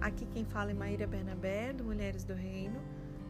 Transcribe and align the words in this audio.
Aqui 0.00 0.24
quem 0.24 0.46
fala 0.46 0.70
é 0.70 0.74
Maíra 0.74 1.06
Bernabé, 1.06 1.74
do 1.74 1.84
Mulheres 1.84 2.24
do 2.24 2.32
Reino. 2.32 2.80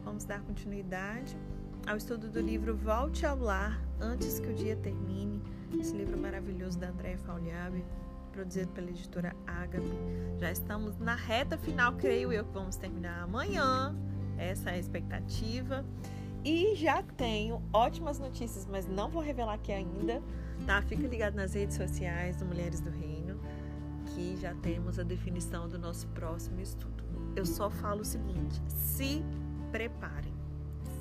Vamos 0.05 0.23
dar 0.23 0.41
continuidade 0.41 1.37
ao 1.85 1.97
estudo 1.97 2.29
do 2.29 2.39
livro 2.39 2.77
Volte 2.77 3.25
ao 3.25 3.37
Lar 3.37 3.77
Antes 3.99 4.39
que 4.39 4.47
o 4.47 4.53
Dia 4.53 4.77
Termine. 4.77 5.41
Esse 5.77 5.93
livro 5.93 6.17
maravilhoso 6.17 6.79
da 6.79 6.87
Andréa 6.87 7.17
Fauliabe, 7.17 7.83
produzido 8.31 8.71
pela 8.71 8.89
editora 8.89 9.35
Ágape. 9.45 9.91
Já 10.39 10.49
estamos 10.49 10.97
na 10.97 11.15
reta 11.15 11.57
final, 11.57 11.91
creio 11.93 12.31
eu, 12.31 12.45
que 12.45 12.53
vamos 12.53 12.77
terminar 12.77 13.21
amanhã. 13.21 13.93
Essa 14.37 14.69
é 14.69 14.75
a 14.75 14.79
expectativa. 14.79 15.85
E 16.41 16.73
já 16.75 17.03
tenho 17.03 17.61
ótimas 17.73 18.17
notícias, 18.17 18.65
mas 18.65 18.87
não 18.87 19.09
vou 19.09 19.21
revelar 19.21 19.55
aqui 19.55 19.73
ainda, 19.73 20.23
tá? 20.65 20.81
Fica 20.83 21.05
ligado 21.05 21.35
nas 21.35 21.53
redes 21.53 21.75
sociais 21.75 22.37
do 22.37 22.45
Mulheres 22.45 22.79
do 22.79 22.89
Reino 22.89 23.10
aqui 24.21 24.37
já 24.37 24.53
temos 24.53 24.99
a 24.99 25.03
definição 25.03 25.67
do 25.67 25.79
nosso 25.79 26.07
próximo 26.09 26.61
estudo. 26.61 27.03
Eu 27.35 27.45
só 27.45 27.69
falo 27.69 28.01
o 28.01 28.05
seguinte: 28.05 28.61
se 28.67 29.23
preparem, 29.71 30.33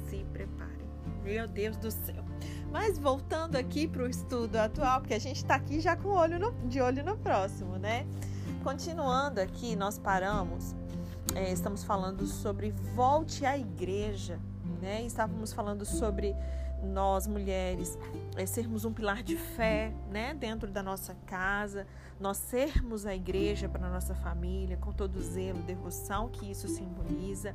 se 0.09 0.24
preparem. 0.33 0.70
Meu 1.23 1.46
Deus 1.46 1.77
do 1.77 1.91
céu. 1.91 2.24
Mas 2.73 2.98
voltando 2.98 3.56
aqui 3.56 3.87
para 3.87 4.05
o 4.05 4.09
estudo 4.09 4.56
atual, 4.56 5.01
porque 5.01 5.15
a 5.15 5.19
gente 5.19 5.37
está 5.37 5.55
aqui 5.55 5.80
já 5.80 5.96
com 5.96 6.09
olho 6.09 6.38
no, 6.38 6.52
de 6.69 6.80
olho 6.80 7.05
no 7.05 7.16
próximo, 7.16 7.77
né? 7.77 8.06
Continuando 8.62 9.41
aqui, 9.41 9.77
nós 9.77 9.98
paramos, 9.98 10.74
é, 11.34 11.52
estamos 11.52 11.84
falando 11.84 12.27
sobre 12.27 12.71
volte 12.95 13.45
à 13.45 13.59
igreja, 13.59 14.38
né? 14.80 15.02
Estávamos 15.02 15.52
falando 15.52 15.84
sobre 15.84 16.34
nós 16.82 17.26
mulheres 17.26 17.98
é, 18.36 18.46
sermos 18.46 18.84
um 18.84 18.92
pilar 18.92 19.22
de 19.22 19.36
fé, 19.36 19.92
né, 20.10 20.34
dentro 20.34 20.70
da 20.70 20.82
nossa 20.82 21.14
casa, 21.26 21.87
nós 22.18 22.37
sermos 22.37 23.06
a 23.06 23.14
igreja 23.14 23.68
para 23.68 23.87
a 23.87 23.90
nossa 23.90 24.14
família, 24.14 24.76
com 24.76 24.92
todo 24.92 25.20
zelo, 25.22 25.62
devoção 25.62 26.28
que 26.28 26.50
isso 26.50 26.68
simboliza. 26.68 27.54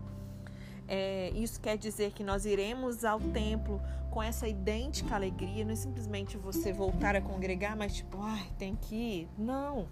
É, 0.88 1.32
isso 1.32 1.60
quer 1.60 1.78
dizer 1.78 2.12
que 2.12 2.24
nós 2.24 2.46
iremos 2.46 3.04
ao 3.04 3.20
templo 3.20 3.82
com 4.12 4.22
essa 4.22 4.48
idêntica 4.48 5.16
alegria, 5.16 5.66
não 5.66 5.74
é 5.74 5.76
simplesmente 5.76 6.38
você 6.38 6.72
voltar 6.72 7.16
a 7.16 7.22
congregar, 7.22 7.76
mas 7.76 7.96
tipo, 7.96 8.18
ai, 8.22 8.48
tem 8.58 8.76
que 8.76 8.96
ir. 8.96 9.30
Não, 9.38 9.88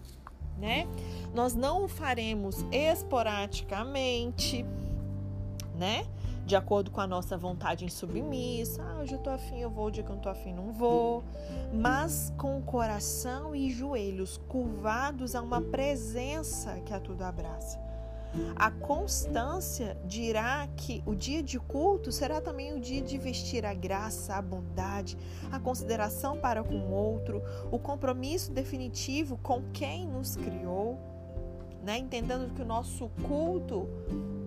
né? 0.57 0.87
Nós 1.33 1.53
não 1.55 1.83
o 1.83 1.87
faremos 1.87 2.65
esporadicamente, 2.71 4.65
né? 5.75 6.05
De 6.45 6.55
acordo 6.55 6.91
com 6.91 6.99
a 6.99 7.07
nossa 7.07 7.37
vontade 7.37 7.85
em 7.85 7.89
submissa. 7.89 8.83
Ah, 8.83 9.01
hoje 9.01 9.13
eu 9.13 9.19
tô 9.19 9.29
afim, 9.29 9.59
eu 9.59 9.69
vou, 9.69 9.87
o 9.87 9.91
dia 9.91 10.03
que 10.03 10.09
eu 10.09 10.15
não 10.15 10.21
tô 10.21 10.29
afim, 10.29 10.53
não 10.53 10.71
vou. 10.73 11.23
Mas 11.73 12.33
com 12.37 12.57
o 12.57 12.61
coração 12.61 13.55
e 13.55 13.69
joelhos 13.69 14.37
curvados 14.47 15.35
a 15.35 15.41
uma 15.41 15.61
presença 15.61 16.79
que 16.81 16.93
a 16.93 16.99
tudo 16.99 17.23
abraça. 17.23 17.81
A 18.55 18.71
constância 18.71 19.95
dirá 20.05 20.67
que 20.75 21.03
o 21.05 21.13
dia 21.13 21.43
de 21.43 21.59
culto 21.59 22.11
será 22.11 22.41
também 22.41 22.73
o 22.73 22.79
dia 22.79 23.01
de 23.01 23.17
vestir 23.17 23.63
a 23.63 23.75
graça, 23.75 24.35
a 24.35 24.41
bondade, 24.41 25.15
a 25.51 25.59
consideração 25.59 26.37
para 26.37 26.63
com 26.63 26.73
o 26.73 26.91
outro, 26.91 27.43
o 27.71 27.77
compromisso 27.77 28.51
definitivo 28.51 29.37
com 29.37 29.61
quem 29.71 30.07
nos 30.07 30.35
criou, 30.35 30.97
né? 31.83 31.99
entendendo 31.99 32.51
que 32.55 32.61
o 32.63 32.65
nosso 32.65 33.09
culto 33.27 33.87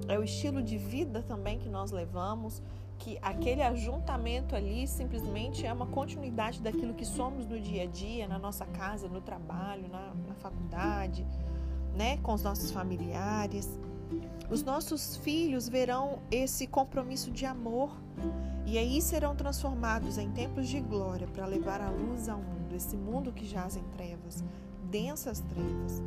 é 0.08 0.18
o 0.18 0.22
estilo 0.22 0.62
de 0.62 0.78
vida 0.78 1.22
também 1.22 1.58
que 1.58 1.68
nós 1.68 1.90
levamos, 1.90 2.62
que 2.98 3.18
aquele 3.20 3.62
ajuntamento 3.62 4.54
ali 4.54 4.86
simplesmente 4.86 5.66
é 5.66 5.72
uma 5.72 5.86
continuidade 5.86 6.60
daquilo 6.60 6.94
que 6.94 7.04
somos 7.04 7.46
no 7.46 7.60
dia 7.60 7.82
a 7.82 7.86
dia, 7.86 8.26
na 8.26 8.38
nossa 8.38 8.64
casa, 8.64 9.08
no 9.08 9.20
trabalho, 9.20 9.88
na, 9.88 10.14
na 10.26 10.34
faculdade, 10.34 11.26
né, 11.94 12.16
com 12.18 12.32
os 12.32 12.42
nossos 12.42 12.70
familiares. 12.70 13.78
Os 14.48 14.62
nossos 14.62 15.16
filhos 15.16 15.68
verão 15.68 16.20
esse 16.30 16.66
compromisso 16.66 17.30
de 17.30 17.44
amor 17.44 17.90
e 18.64 18.78
aí 18.78 19.02
serão 19.02 19.34
transformados 19.34 20.18
em 20.18 20.30
templos 20.30 20.68
de 20.68 20.80
glória 20.80 21.26
para 21.26 21.46
levar 21.46 21.80
a 21.80 21.90
luz 21.90 22.28
ao 22.28 22.38
mundo, 22.38 22.74
esse 22.74 22.96
mundo 22.96 23.32
que 23.32 23.44
jaz 23.44 23.76
em 23.76 23.82
trevas, 23.96 24.44
densas 24.90 25.40
trevas. 25.40 26.02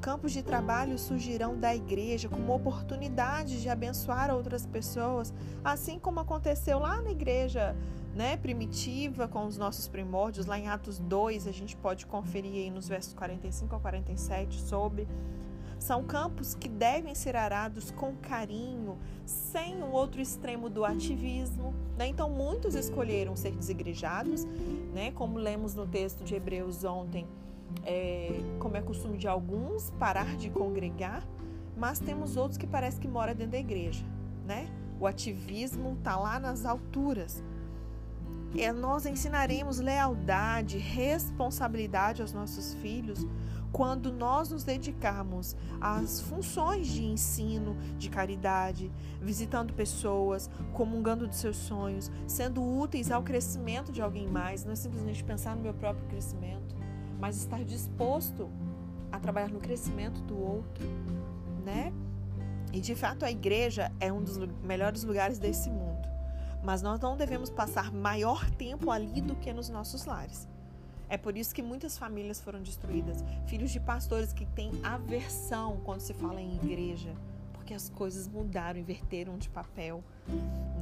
Campos 0.00 0.32
de 0.32 0.42
trabalho 0.44 0.96
surgirão 0.96 1.58
da 1.58 1.74
igreja 1.74 2.28
como 2.28 2.54
oportunidade 2.54 3.60
de 3.60 3.68
abençoar 3.68 4.32
outras 4.32 4.64
pessoas, 4.64 5.34
assim 5.64 5.98
como 5.98 6.20
aconteceu 6.20 6.78
lá 6.78 7.02
na 7.02 7.10
igreja 7.10 7.76
né, 8.14 8.36
primitiva 8.36 9.26
com 9.26 9.44
os 9.44 9.56
nossos 9.58 9.88
primórdios, 9.88 10.46
lá 10.46 10.58
em 10.58 10.68
Atos 10.68 10.98
2, 10.98 11.46
a 11.46 11.52
gente 11.52 11.76
pode 11.76 12.06
conferir 12.06 12.52
aí 12.52 12.70
nos 12.70 12.88
versos 12.88 13.12
45 13.14 13.74
a 13.74 13.80
47 13.80 14.60
sobre. 14.60 15.06
São 15.80 16.02
campos 16.04 16.54
que 16.54 16.68
devem 16.68 17.14
ser 17.14 17.36
arados 17.36 17.90
com 17.92 18.16
carinho, 18.16 18.98
sem 19.24 19.80
o 19.82 19.90
outro 19.90 20.20
extremo 20.20 20.68
do 20.68 20.84
ativismo. 20.84 21.72
Né? 21.96 22.08
Então, 22.08 22.28
muitos 22.28 22.74
escolheram 22.74 23.36
ser 23.36 23.52
desigrejados, 23.52 24.44
né? 24.92 25.12
como 25.12 25.38
lemos 25.38 25.74
no 25.74 25.86
texto 25.86 26.24
de 26.24 26.34
Hebreus 26.34 26.82
ontem 26.82 27.26
é, 27.84 28.40
como 28.58 28.76
é 28.76 28.82
costume 28.82 29.16
de 29.16 29.26
alguns, 29.26 29.90
parar 29.98 30.36
de 30.36 30.50
congregar, 30.50 31.26
mas 31.76 31.98
temos 31.98 32.36
outros 32.36 32.58
que 32.58 32.66
parece 32.66 33.00
que 33.00 33.08
mora 33.08 33.34
dentro 33.34 33.52
da 33.52 33.58
igreja, 33.58 34.04
né? 34.44 34.68
O 35.00 35.06
ativismo 35.06 35.94
está 35.98 36.16
lá 36.16 36.38
nas 36.38 36.66
alturas. 36.66 37.42
É, 38.56 38.72
nós 38.72 39.06
ensinaremos 39.06 39.78
lealdade, 39.78 40.78
responsabilidade 40.78 42.22
aos 42.22 42.32
nossos 42.32 42.74
filhos 42.74 43.26
quando 43.70 44.10
nós 44.10 44.50
nos 44.50 44.64
dedicarmos 44.64 45.54
às 45.80 46.22
funções 46.22 46.86
de 46.88 47.04
ensino, 47.04 47.76
de 47.98 48.08
caridade, 48.08 48.90
visitando 49.20 49.74
pessoas, 49.74 50.50
comungando 50.72 51.26
dos 51.26 51.36
seus 51.36 51.56
sonhos, 51.56 52.10
sendo 52.26 52.62
úteis 52.62 53.10
ao 53.10 53.22
crescimento 53.22 53.92
de 53.92 54.00
alguém 54.00 54.26
mais, 54.26 54.64
não 54.64 54.72
é 54.72 54.76
simplesmente 54.76 55.22
pensar 55.22 55.54
no 55.54 55.62
meu 55.62 55.74
próprio 55.74 56.06
crescimento 56.06 56.67
mas 57.18 57.36
estar 57.36 57.64
disposto 57.64 58.48
a 59.10 59.18
trabalhar 59.18 59.48
no 59.48 59.60
crescimento 59.60 60.20
do 60.22 60.38
outro, 60.38 60.86
né? 61.64 61.92
E 62.72 62.80
de 62.80 62.94
fato 62.94 63.24
a 63.24 63.30
igreja 63.30 63.90
é 63.98 64.12
um 64.12 64.22
dos 64.22 64.36
melhores 64.62 65.02
lugares 65.02 65.38
desse 65.38 65.70
mundo, 65.70 66.06
mas 66.62 66.82
nós 66.82 67.00
não 67.00 67.16
devemos 67.16 67.50
passar 67.50 67.92
maior 67.92 68.48
tempo 68.50 68.90
ali 68.90 69.20
do 69.20 69.34
que 69.34 69.52
nos 69.52 69.68
nossos 69.68 70.04
lares. 70.04 70.46
É 71.08 71.16
por 71.16 71.36
isso 71.36 71.54
que 71.54 71.62
muitas 71.62 71.96
famílias 71.96 72.38
foram 72.38 72.62
destruídas, 72.62 73.24
filhos 73.46 73.70
de 73.70 73.80
pastores 73.80 74.32
que 74.32 74.44
têm 74.44 74.70
aversão 74.82 75.80
quando 75.82 76.00
se 76.00 76.12
fala 76.12 76.40
em 76.40 76.54
igreja, 76.56 77.14
porque 77.54 77.72
as 77.72 77.88
coisas 77.88 78.28
mudaram, 78.28 78.78
inverteram 78.78 79.38
de 79.38 79.48
papel, 79.48 80.04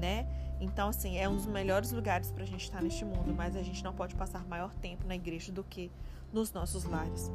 né? 0.01 0.27
Então, 0.61 0.89
assim, 0.89 1.19
é 1.19 1.29
um 1.29 1.37
dos 1.37 1.47
melhores 1.47 1.93
lugares 1.93 2.31
para 2.31 2.43
a 2.43 2.47
gente 2.47 2.65
estar 2.65 2.83
neste 2.83 3.05
mundo, 3.05 3.35
mas 3.35 3.57
a 3.57 3.63
gente 3.63 3.85
não 3.85 3.93
pode 3.93 4.15
passar 4.15 4.47
maior 4.47 4.73
tempo 4.75 5.07
na 5.07 5.15
igreja 5.15 5.53
do 5.53 5.63
que 5.63 5.91
nos 6.33 6.53
nossos 6.53 6.85
lares, 6.85 7.31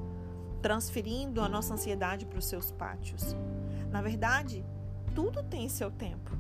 transferindo 0.62 1.42
a 1.42 1.50
nossa 1.50 1.74
ansiedade 1.74 2.26
para 2.26 2.40
os 2.40 2.46
seus 2.46 2.72
pátios. 2.72 3.36
Na 3.92 4.02
verdade, 4.02 4.66
tudo 5.14 5.44
tem 5.44 5.70
seu 5.70 5.92
tempo, 5.92 6.32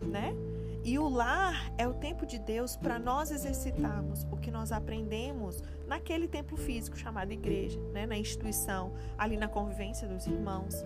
né? 0.00 0.34
E 0.82 0.98
o 0.98 1.08
lar 1.08 1.70
é 1.76 1.86
o 1.86 1.92
tempo 1.92 2.24
de 2.24 2.38
Deus 2.38 2.74
para 2.74 2.98
nós 2.98 3.30
exercitarmos 3.30 4.26
o 4.30 4.36
que 4.36 4.50
nós 4.50 4.72
aprendemos 4.72 5.62
naquele 5.86 6.26
templo 6.26 6.56
físico 6.56 6.96
chamado 6.96 7.32
igreja, 7.32 7.78
né? 7.92 8.06
na 8.06 8.16
instituição, 8.16 8.92
ali 9.18 9.36
na 9.36 9.46
convivência 9.46 10.08
dos 10.08 10.26
irmãos. 10.26 10.82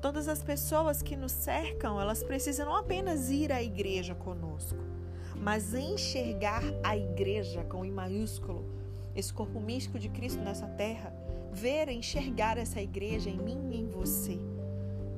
Todas 0.00 0.28
as 0.28 0.42
pessoas 0.42 1.02
que 1.02 1.14
nos 1.14 1.32
cercam, 1.32 2.00
elas 2.00 2.22
precisam 2.22 2.66
não 2.66 2.76
apenas 2.76 3.30
ir 3.30 3.52
à 3.52 3.62
igreja 3.62 4.14
conosco, 4.14 4.78
mas 5.36 5.74
enxergar 5.74 6.62
a 6.82 6.96
igreja 6.96 7.62
com 7.64 7.84
I 7.84 7.90
maiúsculo 7.90 8.64
esse 9.14 9.32
corpo 9.32 9.60
místico 9.60 9.98
de 9.98 10.08
Cristo 10.08 10.40
nessa 10.40 10.66
terra, 10.66 11.12
ver, 11.52 11.88
enxergar 11.88 12.56
essa 12.56 12.80
igreja 12.80 13.28
em 13.28 13.36
mim 13.36 13.70
e 13.72 13.80
em 13.80 13.88
você, 13.88 14.38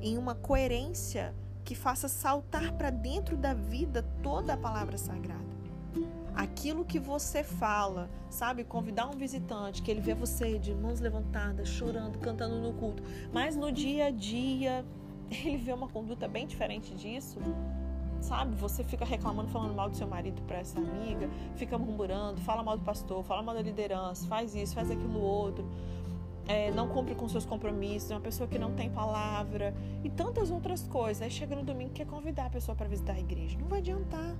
em 0.01 0.17
uma 0.17 0.35
coerência 0.35 1.33
que 1.63 1.75
faça 1.75 2.07
saltar 2.07 2.73
para 2.73 2.89
dentro 2.89 3.37
da 3.37 3.53
vida 3.53 4.03
toda 4.21 4.53
a 4.53 4.57
palavra 4.57 4.97
sagrada. 4.97 5.52
Aquilo 6.35 6.83
que 6.83 6.99
você 6.99 7.43
fala, 7.43 8.09
sabe? 8.29 8.63
Convidar 8.63 9.07
um 9.07 9.17
visitante, 9.17 9.81
que 9.81 9.91
ele 9.91 10.01
vê 10.01 10.13
você 10.13 10.57
de 10.57 10.73
mãos 10.73 10.99
levantadas, 10.99 11.67
chorando, 11.67 12.17
cantando 12.19 12.59
no 12.59 12.73
culto, 12.73 13.03
mas 13.31 13.55
no 13.55 13.71
dia 13.71 14.07
a 14.07 14.11
dia 14.11 14.85
ele 15.29 15.57
vê 15.57 15.73
uma 15.73 15.87
conduta 15.87 16.27
bem 16.27 16.47
diferente 16.47 16.93
disso 16.95 17.39
sabe? 18.23 18.55
Você 18.55 18.83
fica 18.83 19.03
reclamando, 19.03 19.49
falando 19.49 19.75
mal 19.75 19.89
do 19.89 19.97
seu 19.97 20.07
marido 20.07 20.41
para 20.43 20.59
essa 20.59 20.79
amiga, 20.79 21.29
fica 21.55 21.77
murmurando, 21.77 22.39
fala 22.41 22.63
mal 22.63 22.77
do 22.77 22.83
pastor, 22.83 23.21
fala 23.23 23.43
mal 23.43 23.53
da 23.53 23.61
liderança, 23.61 24.25
faz 24.27 24.55
isso, 24.55 24.73
faz 24.73 24.89
aquilo 24.89 25.19
outro, 25.19 25.67
é, 26.47 26.71
não 26.71 26.87
cumpre 26.87 27.15
com 27.15 27.27
seus 27.27 27.45
compromissos, 27.45 28.11
é 28.11 28.15
uma 28.15 28.21
pessoa 28.21 28.47
que 28.47 28.57
não 28.57 28.73
tem 28.73 28.89
palavra 28.89 29.73
e 30.03 30.09
tantas 30.09 30.51
outras 30.51 30.87
coisas. 30.87 31.21
Aí 31.21 31.29
chega 31.29 31.55
no 31.55 31.63
domingo 31.63 31.91
quer 31.91 32.05
convidar 32.05 32.47
a 32.47 32.49
pessoa 32.49 32.75
para 32.75 32.87
visitar 32.87 33.13
a 33.13 33.19
igreja. 33.19 33.57
Não 33.59 33.67
vai 33.67 33.79
adiantar. 33.79 34.35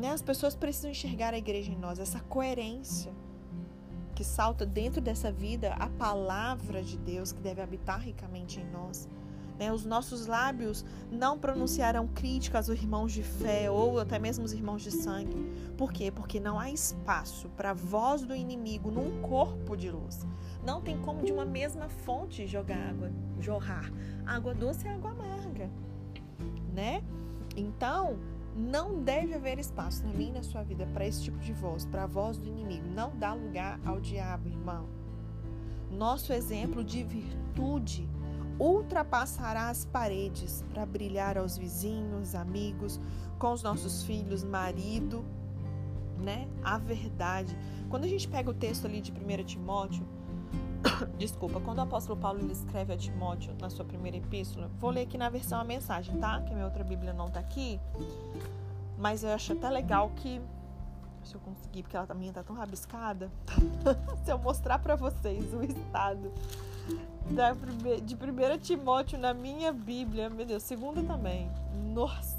Né? 0.00 0.10
As 0.10 0.22
pessoas 0.22 0.56
precisam 0.56 0.90
enxergar 0.90 1.34
a 1.34 1.38
igreja 1.38 1.70
em 1.70 1.76
nós, 1.76 1.98
essa 1.98 2.20
coerência 2.20 3.12
que 4.14 4.24
salta 4.24 4.64
dentro 4.64 5.00
dessa 5.00 5.30
vida 5.30 5.74
a 5.74 5.88
palavra 5.88 6.82
de 6.82 6.96
Deus 6.96 7.32
que 7.32 7.40
deve 7.40 7.60
habitar 7.60 8.00
ricamente 8.00 8.60
em 8.60 8.70
nós. 8.70 9.06
Né? 9.58 9.70
Os 9.70 9.84
nossos 9.84 10.26
lábios 10.26 10.86
não 11.12 11.38
pronunciarão 11.38 12.08
críticas 12.08 12.70
aos 12.70 12.80
irmãos 12.80 13.12
de 13.12 13.22
fé 13.22 13.70
ou 13.70 14.00
até 14.00 14.18
mesmo 14.18 14.42
os 14.42 14.54
irmãos 14.54 14.82
de 14.82 14.90
sangue. 14.90 15.36
Por 15.76 15.92
quê? 15.92 16.10
Porque 16.10 16.40
não 16.40 16.58
há 16.58 16.70
espaço 16.70 17.50
para 17.50 17.72
a 17.72 17.74
voz 17.74 18.22
do 18.22 18.34
inimigo 18.34 18.90
num 18.90 19.20
corpo 19.20 19.76
de 19.76 19.90
luz. 19.90 20.26
Não 20.64 20.80
tem 20.80 20.98
como 20.98 21.22
de 21.22 21.30
uma 21.32 21.44
mesma 21.44 21.90
fonte 21.90 22.46
jogar 22.46 22.88
água, 22.88 23.12
jorrar 23.38 23.92
água 24.24 24.54
doce 24.54 24.86
e 24.86 24.88
água 24.88 25.10
amarga, 25.10 25.70
né? 26.74 27.02
Então, 27.56 28.18
não 28.56 29.02
deve 29.02 29.34
haver 29.34 29.58
espaço 29.58 30.04
na 30.06 30.12
minha 30.12 30.30
e 30.30 30.34
na 30.34 30.42
sua 30.42 30.62
vida 30.62 30.86
para 30.92 31.06
esse 31.06 31.22
tipo 31.22 31.38
de 31.38 31.52
voz, 31.52 31.84
para 31.84 32.04
a 32.04 32.06
voz 32.06 32.36
do 32.36 32.48
inimigo. 32.48 32.86
Não 32.88 33.16
dá 33.16 33.32
lugar 33.32 33.80
ao 33.84 34.00
diabo, 34.00 34.48
irmão. 34.48 34.88
Nosso 35.90 36.32
exemplo 36.32 36.84
de 36.84 37.02
virtude 37.02 38.08
ultrapassará 38.58 39.70
as 39.70 39.84
paredes 39.84 40.64
para 40.72 40.84
brilhar 40.84 41.38
aos 41.38 41.56
vizinhos, 41.56 42.34
amigos, 42.34 43.00
com 43.38 43.52
os 43.52 43.62
nossos 43.62 44.02
filhos, 44.04 44.44
marido, 44.44 45.24
né? 46.18 46.46
A 46.62 46.76
verdade. 46.76 47.56
Quando 47.88 48.04
a 48.04 48.08
gente 48.08 48.28
pega 48.28 48.50
o 48.50 48.54
texto 48.54 48.84
ali 48.86 49.00
de 49.00 49.10
1 49.10 49.44
Timóteo, 49.44 50.06
desculpa, 51.18 51.60
quando 51.60 51.78
o 51.78 51.82
apóstolo 51.82 52.18
Paulo 52.18 52.40
ele 52.40 52.52
escreve 52.52 52.92
a 52.92 52.96
Timóteo 52.96 53.54
na 53.60 53.70
sua 53.70 53.84
primeira 53.84 54.16
epístola, 54.16 54.70
vou 54.78 54.90
ler 54.90 55.02
aqui 55.02 55.18
na 55.18 55.28
versão 55.28 55.60
a 55.60 55.64
mensagem, 55.64 56.16
tá? 56.18 56.40
Que 56.40 56.50
a 56.50 56.54
minha 56.54 56.64
outra 56.64 56.84
Bíblia 56.84 57.12
não 57.12 57.30
tá 57.30 57.40
aqui. 57.40 57.80
Mas 58.98 59.22
eu 59.22 59.30
acho 59.30 59.52
até 59.52 59.68
legal 59.68 60.10
que 60.16 60.40
se 61.24 61.34
eu 61.34 61.40
conseguir, 61.40 61.82
porque 61.82 61.96
ela 61.96 62.06
também 62.06 62.32
tá 62.32 62.42
tão 62.42 62.56
rabiscada, 62.56 63.30
se 64.24 64.32
eu 64.32 64.38
mostrar 64.38 64.78
para 64.78 64.96
vocês 64.96 65.52
o 65.52 65.62
estado 65.62 66.32
da 67.30 67.52
de 68.02 68.14
1 68.14 68.58
Timóteo 68.58 69.18
na 69.18 69.32
minha 69.32 69.72
Bíblia, 69.72 70.30
meu 70.30 70.46
Deus, 70.46 70.62
segunda 70.62 71.02
também. 71.02 71.50
Nossa, 71.92 72.36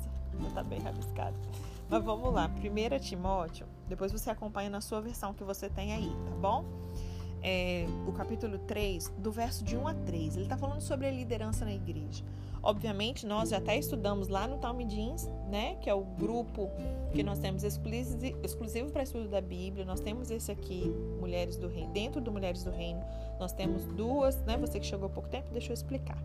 tá 0.53 0.63
bem 0.63 0.79
rabiscada. 0.79 1.35
Mas 1.89 2.03
vamos 2.03 2.33
lá, 2.33 2.49
1 2.49 2.99
Timóteo, 2.99 3.67
depois 3.88 4.11
você 4.11 4.29
acompanha 4.29 4.69
na 4.69 4.81
sua 4.81 5.01
versão 5.01 5.33
que 5.33 5.43
você 5.43 5.69
tem 5.69 5.93
aí, 5.93 6.09
tá 6.25 6.35
bom? 6.41 6.65
É, 7.41 7.85
o 8.07 8.11
capítulo 8.11 8.57
3, 8.59 9.13
do 9.17 9.31
verso 9.31 9.63
de 9.63 9.75
1 9.75 9.88
a 9.88 9.93
3. 9.93 10.35
Ele 10.35 10.45
está 10.45 10.57
falando 10.57 10.81
sobre 10.81 11.07
a 11.07 11.11
liderança 11.11 11.65
na 11.65 11.73
igreja. 11.73 12.23
Obviamente, 12.63 13.25
nós 13.25 13.49
já 13.49 13.57
até 13.57 13.77
estudamos 13.77 14.27
lá 14.27 14.47
no 14.47 14.59
Talmudins, 14.59 15.27
né, 15.49 15.75
que 15.81 15.89
é 15.89 15.93
o 15.95 16.03
grupo 16.03 16.69
que 17.11 17.23
nós 17.23 17.39
temos 17.39 17.63
exclusivo 17.63 18.91
para 18.91 19.01
estudo 19.01 19.27
da 19.27 19.41
Bíblia. 19.41 19.83
Nós 19.83 19.99
temos 19.99 20.29
esse 20.29 20.51
aqui, 20.51 20.83
Mulheres 21.19 21.57
do 21.57 21.67
Reino. 21.67 21.91
Dentro 21.91 22.21
do 22.21 22.31
Mulheres 22.31 22.63
do 22.63 22.69
Reino, 22.69 23.03
nós 23.39 23.51
temos 23.51 23.83
duas, 23.85 24.38
né, 24.41 24.57
você 24.57 24.79
que 24.79 24.85
chegou 24.85 25.07
há 25.07 25.09
pouco 25.09 25.27
tempo, 25.27 25.47
deixa 25.51 25.71
eu 25.71 25.73
explicar. 25.73 26.21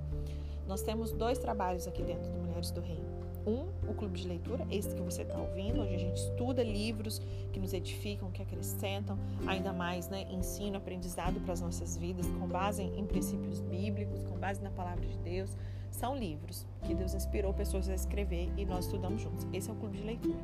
Nós 0.69 0.83
temos 0.83 1.11
dois 1.13 1.39
trabalhos 1.39 1.87
aqui 1.87 2.03
dentro 2.03 2.31
do 2.31 2.39
Mulheres 2.39 2.71
do 2.71 2.83
Reino. 2.83 3.16
Um, 3.47 3.69
o 3.89 3.95
clube 3.95 4.19
de 4.19 4.27
leitura, 4.27 4.67
esse 4.71 4.93
que 4.93 5.01
você 5.01 5.23
está 5.23 5.39
ouvindo, 5.39 5.81
onde 5.81 5.95
a 5.95 5.99
gente 5.99 6.17
estuda 6.17 6.65
livros 6.65 7.21
que 7.53 7.61
nos 7.61 7.73
edificam, 7.73 8.29
que 8.33 8.43
acrescentam, 8.43 9.17
ainda 9.47 9.73
mais 9.73 10.09
né, 10.09 10.27
ensino, 10.29 10.77
aprendizado 10.77 11.41
para 11.41 11.53
as 11.53 11.61
nossas 11.61 11.97
vidas, 11.97 12.27
com 12.27 12.49
base 12.49 12.83
em 12.83 13.07
princípios 13.07 13.61
bíblicos, 13.61 14.25
com 14.25 14.37
base 14.37 14.61
na 14.61 14.71
palavra 14.71 15.07
de 15.07 15.17
Deus. 15.19 15.57
São 15.93 16.17
livros 16.17 16.67
que 16.83 16.93
Deus 16.93 17.15
inspirou 17.15 17.55
pessoas 17.55 17.89
a 17.89 17.95
escrever 17.95 18.53
e 18.57 18.67
nós 18.67 18.87
estudamos 18.87 19.23
juntos. 19.23 19.47
Esse 19.53 19.71
é 19.71 19.73
o 19.73 19.77
clube 19.77 19.97
de 19.97 20.03
leitura. 20.03 20.39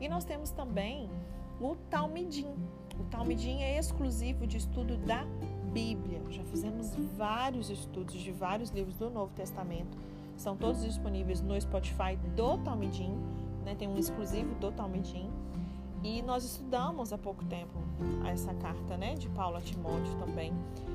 E 0.00 0.08
nós 0.08 0.24
temos 0.24 0.50
também 0.50 1.10
o 1.60 1.74
Talmidim. 1.90 2.54
O 2.98 3.04
Talmidim 3.10 3.62
é 3.62 3.78
exclusivo 3.78 4.46
de 4.46 4.58
estudo 4.58 4.96
da 4.98 5.24
Bíblia. 5.72 6.22
Já 6.30 6.44
fizemos 6.44 6.94
vários 7.16 7.68
estudos 7.68 8.14
de 8.14 8.30
vários 8.30 8.70
livros 8.70 8.94
do 8.96 9.10
Novo 9.10 9.32
Testamento 9.34 9.98
são 10.38 10.56
todos 10.56 10.82
disponíveis 10.82 11.42
no 11.42 11.60
Spotify 11.60 12.16
do 12.36 12.56
Talmidim, 12.58 13.12
né? 13.64 13.74
Tem 13.74 13.88
um 13.88 13.98
exclusivo 13.98 14.54
do 14.54 14.70
Talmidim. 14.70 15.28
E 16.02 16.22
nós 16.22 16.44
estudamos 16.44 17.12
há 17.12 17.18
pouco 17.18 17.44
tempo 17.46 17.76
essa 18.24 18.54
carta, 18.54 18.96
né, 18.96 19.14
de 19.16 19.28
Paulo 19.30 19.56
a 19.56 19.60
Timóteo 19.60 20.14
também. 20.16 20.52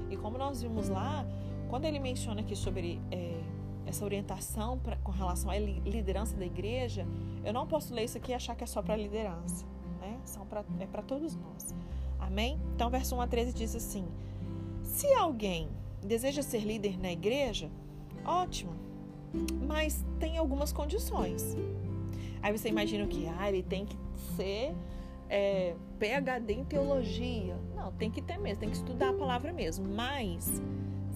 E 0.09 0.15
como 0.15 0.37
nós 0.37 0.61
vimos 0.61 0.87
lá, 0.87 1.25
quando 1.69 1.83
ele 1.83 1.99
menciona 1.99 2.39
aqui 2.39 2.55
sobre 2.55 3.01
é, 3.11 3.43
essa 3.85 4.05
orientação 4.05 4.79
pra, 4.79 4.95
com 4.95 5.11
relação 5.11 5.51
à 5.51 5.59
liderança 5.59 6.37
da 6.37 6.45
igreja, 6.45 7.05
eu 7.43 7.51
não 7.51 7.67
posso 7.67 7.93
ler 7.93 8.05
isso 8.05 8.17
aqui 8.17 8.31
e 8.31 8.33
achar 8.33 8.55
que 8.55 8.63
é 8.63 8.67
só 8.67 8.81
para 8.81 8.95
liderança, 8.95 9.65
né? 9.99 10.21
São 10.23 10.45
pra, 10.45 10.63
é 10.79 10.85
para 10.85 11.01
todos 11.01 11.35
nós. 11.35 11.75
Amém? 12.17 12.57
Então, 12.73 12.89
verso 12.89 13.13
1 13.13 13.21
a 13.21 13.27
13 13.27 13.51
diz 13.51 13.75
assim: 13.75 14.05
Se 14.81 15.13
alguém 15.15 15.67
deseja 16.01 16.41
ser 16.41 16.61
líder 16.61 16.97
na 16.97 17.11
igreja, 17.11 17.69
ótimo 18.23 18.92
mas 19.67 20.05
tem 20.19 20.37
algumas 20.37 20.71
condições. 20.71 21.57
Aí 22.41 22.55
você 22.55 22.69
imagina 22.69 23.07
que? 23.07 23.27
Ah, 23.39 23.49
ele 23.49 23.63
tem 23.63 23.85
que 23.85 23.97
ser 24.35 24.75
é, 25.29 25.75
PhD 25.97 26.53
em 26.53 26.63
teologia. 26.63 27.57
Não, 27.75 27.91
tem 27.93 28.11
que 28.11 28.21
ter 28.21 28.37
mesmo, 28.37 28.59
tem 28.59 28.69
que 28.69 28.75
estudar 28.75 29.09
a 29.09 29.13
palavra 29.13 29.51
mesmo. 29.53 29.87
Mas, 29.87 30.61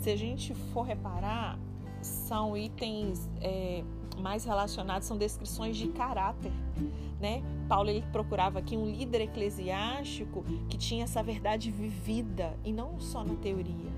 se 0.01 0.09
a 0.09 0.15
gente 0.15 0.55
for 0.73 0.83
reparar, 0.83 1.59
são 2.01 2.57
itens 2.57 3.29
é, 3.41 3.83
mais 4.19 4.45
relacionados, 4.45 5.07
são 5.07 5.17
descrições 5.17 5.77
de 5.77 5.87
caráter. 5.89 6.51
Né? 7.19 7.43
Paulo 7.67 7.89
ele 7.89 8.03
procurava 8.11 8.59
aqui 8.59 8.77
um 8.77 8.85
líder 8.85 9.21
eclesiástico 9.21 10.43
que 10.69 10.77
tinha 10.77 11.03
essa 11.03 11.23
verdade 11.23 11.71
vivida 11.71 12.55
e 12.63 12.71
não 12.71 12.99
só 12.99 13.23
na 13.23 13.35
teoria. 13.35 13.91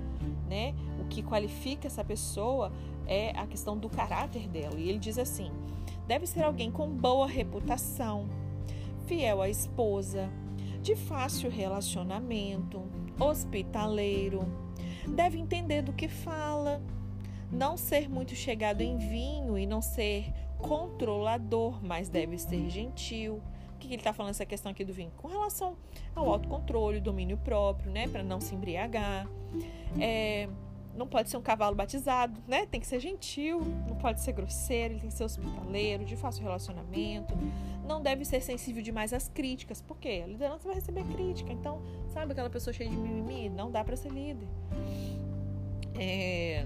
Né? 0.48 0.74
O 0.98 1.04
que 1.04 1.22
qualifica 1.22 1.86
essa 1.86 2.02
pessoa 2.02 2.72
é 3.10 3.32
a 3.36 3.44
questão 3.44 3.76
do 3.76 3.90
caráter 3.90 4.48
dela. 4.48 4.76
E 4.78 4.88
ele 4.88 4.98
diz 4.98 5.18
assim: 5.18 5.50
deve 6.06 6.26
ser 6.26 6.44
alguém 6.44 6.70
com 6.70 6.88
boa 6.88 7.26
reputação, 7.26 8.28
fiel 9.06 9.42
à 9.42 9.48
esposa, 9.48 10.30
de 10.80 10.94
fácil 10.94 11.50
relacionamento, 11.50 12.80
hospitaleiro, 13.18 14.40
deve 15.08 15.38
entender 15.38 15.82
do 15.82 15.92
que 15.92 16.08
fala, 16.08 16.80
não 17.50 17.76
ser 17.76 18.08
muito 18.08 18.34
chegado 18.34 18.80
em 18.80 18.96
vinho 18.96 19.58
e 19.58 19.66
não 19.66 19.82
ser 19.82 20.32
controlador, 20.56 21.84
mas 21.84 22.08
deve 22.08 22.38
ser 22.38 22.70
gentil. 22.70 23.42
O 23.74 23.78
que 23.80 23.88
ele 23.88 23.96
está 23.96 24.12
falando 24.12 24.30
essa 24.30 24.46
questão 24.46 24.70
aqui 24.70 24.84
do 24.84 24.92
vinho? 24.92 25.10
Com 25.16 25.26
relação 25.26 25.74
ao 26.14 26.30
autocontrole, 26.30 27.00
domínio 27.00 27.38
próprio, 27.38 27.90
né? 27.90 28.06
Para 28.06 28.22
não 28.22 28.40
se 28.40 28.54
embriagar. 28.54 29.26
É, 29.98 30.48
não 30.94 31.06
pode 31.06 31.30
ser 31.30 31.36
um 31.36 31.42
cavalo 31.42 31.74
batizado, 31.74 32.40
né? 32.46 32.66
Tem 32.66 32.80
que 32.80 32.86
ser 32.86 33.00
gentil, 33.00 33.60
não 33.88 33.96
pode 33.96 34.20
ser 34.20 34.32
grosseiro, 34.32 34.94
ele 34.94 35.00
tem 35.00 35.10
que 35.10 35.16
ser 35.16 35.24
hospitaleiro, 35.24 36.04
de 36.04 36.16
fácil 36.16 36.42
relacionamento. 36.42 37.34
Não 37.86 38.00
deve 38.00 38.24
ser 38.24 38.40
sensível 38.40 38.82
demais 38.82 39.12
às 39.12 39.28
críticas, 39.28 39.80
porque 39.80 40.22
a 40.24 40.26
liderança 40.26 40.66
vai 40.66 40.74
receber 40.74 41.04
crítica. 41.04 41.52
Então, 41.52 41.82
sabe 42.08 42.32
aquela 42.32 42.50
pessoa 42.50 42.72
cheia 42.72 42.88
de 42.88 42.96
mimimi? 42.96 43.48
Não 43.48 43.70
dá 43.70 43.82
para 43.82 43.96
ser 43.96 44.10
líder. 44.10 44.46
É, 45.98 46.64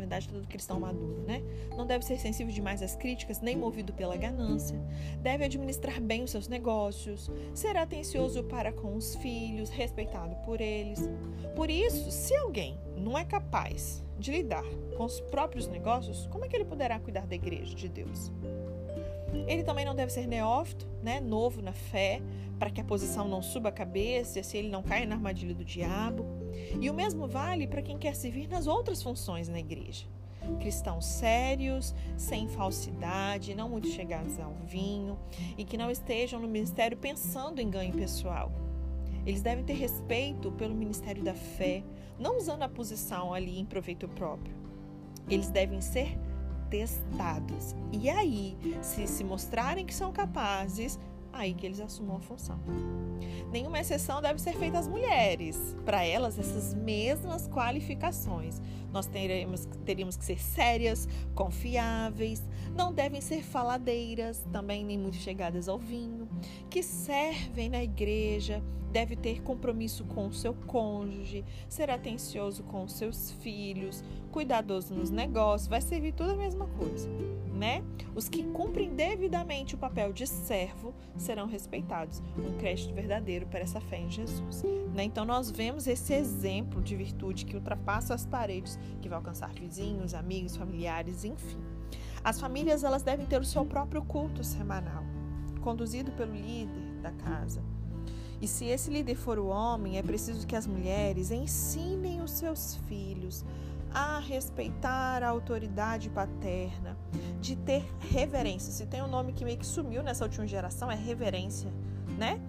verdade, 0.00 0.28
todo 0.28 0.46
cristão 0.46 0.80
maduro, 0.80 1.22
né? 1.26 1.42
Não 1.76 1.86
deve 1.86 2.04
ser 2.04 2.18
sensível 2.18 2.52
demais 2.52 2.82
às 2.82 2.96
críticas, 2.96 3.40
nem 3.40 3.56
movido 3.56 3.92
pela 3.92 4.16
ganância. 4.16 4.78
Deve 5.22 5.44
administrar 5.44 6.00
bem 6.00 6.24
os 6.24 6.30
seus 6.30 6.48
negócios, 6.48 7.30
ser 7.54 7.76
atencioso 7.76 8.42
para 8.44 8.72
com 8.72 8.96
os 8.96 9.14
filhos, 9.16 9.70
respeitado 9.70 10.34
por 10.44 10.60
eles. 10.60 11.08
Por 11.54 11.70
isso, 11.70 12.10
se 12.10 12.34
alguém 12.36 12.78
não 12.96 13.16
é 13.16 13.24
capaz 13.24 14.04
de 14.18 14.32
lidar 14.32 14.64
com 14.96 15.04
os 15.04 15.20
próprios 15.20 15.66
negócios, 15.66 16.26
como 16.26 16.44
é 16.44 16.48
que 16.48 16.56
ele 16.56 16.64
poderá 16.64 16.98
cuidar 16.98 17.26
da 17.26 17.34
igreja 17.34 17.74
de 17.74 17.88
Deus? 17.88 18.30
Ele 19.46 19.62
também 19.62 19.84
não 19.84 19.94
deve 19.94 20.12
ser 20.12 20.26
neófito, 20.26 20.86
né, 21.02 21.20
novo 21.20 21.62
na 21.62 21.72
fé, 21.72 22.20
para 22.60 22.70
que 22.70 22.80
a 22.80 22.84
posição 22.84 23.26
não 23.26 23.40
suba 23.40 23.70
a 23.70 23.72
cabeça 23.72 24.38
e 24.38 24.40
assim 24.42 24.58
ele 24.58 24.68
não 24.68 24.82
caia 24.82 25.06
na 25.06 25.14
armadilha 25.14 25.54
do 25.54 25.64
diabo. 25.64 26.26
E 26.78 26.90
o 26.90 26.94
mesmo 26.94 27.26
vale 27.26 27.66
para 27.66 27.80
quem 27.80 27.96
quer 27.96 28.14
servir 28.14 28.46
nas 28.48 28.66
outras 28.66 29.02
funções 29.02 29.48
na 29.48 29.58
igreja. 29.58 30.06
Cristãos 30.60 31.06
sérios, 31.06 31.94
sem 32.18 32.48
falsidade, 32.48 33.54
não 33.54 33.70
muito 33.70 33.88
chegados 33.88 34.38
ao 34.38 34.52
vinho 34.66 35.18
e 35.56 35.64
que 35.64 35.78
não 35.78 35.90
estejam 35.90 36.38
no 36.38 36.46
ministério 36.46 36.98
pensando 36.98 37.62
em 37.62 37.70
ganho 37.70 37.94
pessoal. 37.94 38.52
Eles 39.24 39.40
devem 39.40 39.64
ter 39.64 39.74
respeito 39.74 40.52
pelo 40.52 40.74
ministério 40.74 41.22
da 41.22 41.34
fé, 41.34 41.82
não 42.18 42.36
usando 42.36 42.62
a 42.62 42.68
posição 42.68 43.32
ali 43.32 43.58
em 43.58 43.64
proveito 43.64 44.06
próprio. 44.06 44.54
Eles 45.30 45.48
devem 45.48 45.80
ser 45.80 46.18
testados. 46.68 47.74
E 47.90 48.08
aí, 48.08 48.56
se 48.80 49.06
se 49.06 49.24
mostrarem 49.24 49.84
que 49.84 49.94
são 49.94 50.12
capazes, 50.12 50.98
aí 51.32 51.54
que 51.54 51.66
eles 51.66 51.80
assumam 51.80 52.16
a 52.16 52.20
função. 52.20 52.58
Nenhuma 53.50 53.80
exceção 53.80 54.20
deve 54.20 54.40
ser 54.40 54.54
feita 54.54 54.78
às 54.78 54.88
mulheres. 54.88 55.76
Para 55.84 56.04
elas, 56.04 56.38
essas 56.38 56.74
mesmas 56.74 57.48
qualificações. 57.48 58.60
Nós 58.92 59.06
teremos, 59.06 59.66
teríamos 59.84 60.16
que 60.16 60.24
ser 60.24 60.40
sérias, 60.40 61.08
confiáveis, 61.34 62.42
não 62.74 62.92
devem 62.92 63.20
ser 63.20 63.42
faladeiras, 63.42 64.44
também 64.52 64.84
nem 64.84 64.98
muito 64.98 65.16
chegadas 65.16 65.68
ao 65.68 65.78
vinho, 65.78 66.28
que 66.68 66.82
servem 66.82 67.68
na 67.68 67.82
igreja, 67.82 68.62
deve 68.90 69.16
ter 69.16 69.42
compromisso 69.42 70.04
com 70.04 70.26
o 70.26 70.32
seu 70.32 70.54
cônjuge, 70.54 71.44
ser 71.68 71.90
atencioso 71.90 72.62
com 72.64 72.84
os 72.84 72.92
seus 72.92 73.30
filhos, 73.32 74.02
cuidadoso 74.30 74.94
nos 74.94 75.10
negócios, 75.10 75.68
vai 75.68 75.80
servir 75.80 76.12
tudo 76.12 76.32
a 76.32 76.36
mesma 76.36 76.66
coisa, 76.66 77.08
né? 77.52 77.82
Os 78.14 78.28
que 78.28 78.42
cumprem 78.44 78.94
devidamente 78.94 79.74
o 79.74 79.78
papel 79.78 80.12
de 80.12 80.26
servo 80.26 80.94
serão 81.16 81.46
respeitados, 81.46 82.22
um 82.36 82.56
crédito 82.58 82.94
verdadeiro 82.94 83.46
para 83.46 83.60
essa 83.60 83.80
fé 83.80 83.98
em 83.98 84.10
Jesus. 84.10 84.62
Né? 84.94 85.04
Então 85.04 85.24
nós 85.24 85.50
vemos 85.50 85.86
esse 85.86 86.12
exemplo 86.12 86.82
de 86.82 86.96
virtude 86.96 87.44
que 87.44 87.56
ultrapassa 87.56 88.14
as 88.14 88.26
paredes, 88.26 88.78
que 89.00 89.08
vai 89.08 89.16
alcançar 89.16 89.52
vizinhos, 89.52 90.14
amigos, 90.14 90.56
familiares, 90.56 91.24
enfim. 91.24 91.60
As 92.22 92.40
famílias 92.40 92.84
elas 92.84 93.02
devem 93.02 93.26
ter 93.26 93.40
o 93.40 93.44
seu 93.44 93.64
próprio 93.64 94.02
culto 94.02 94.44
semanal, 94.44 95.04
conduzido 95.60 96.12
pelo 96.12 96.34
líder 96.34 97.00
da 97.00 97.12
casa. 97.12 97.62
E 98.40 98.48
se 98.48 98.64
esse 98.64 98.90
líder 98.90 99.16
for 99.16 99.38
o 99.38 99.48
homem, 99.48 99.98
é 99.98 100.02
preciso 100.02 100.46
que 100.46 100.56
as 100.56 100.66
mulheres 100.66 101.30
ensinem 101.30 102.22
os 102.22 102.30
seus 102.30 102.76
filhos 102.88 103.44
a 103.92 104.18
respeitar 104.20 105.22
a 105.22 105.28
autoridade 105.28 106.08
paterna, 106.10 106.96
de 107.40 107.56
ter 107.56 107.84
reverência. 107.98 108.72
Se 108.72 108.86
tem 108.86 109.02
um 109.02 109.08
nome 109.08 109.32
que 109.32 109.44
meio 109.44 109.58
que 109.58 109.66
sumiu 109.66 110.02
nessa 110.02 110.24
última 110.24 110.46
geração, 110.46 110.90
é 110.90 110.94
reverência, 110.94 111.70
né? 112.16 112.40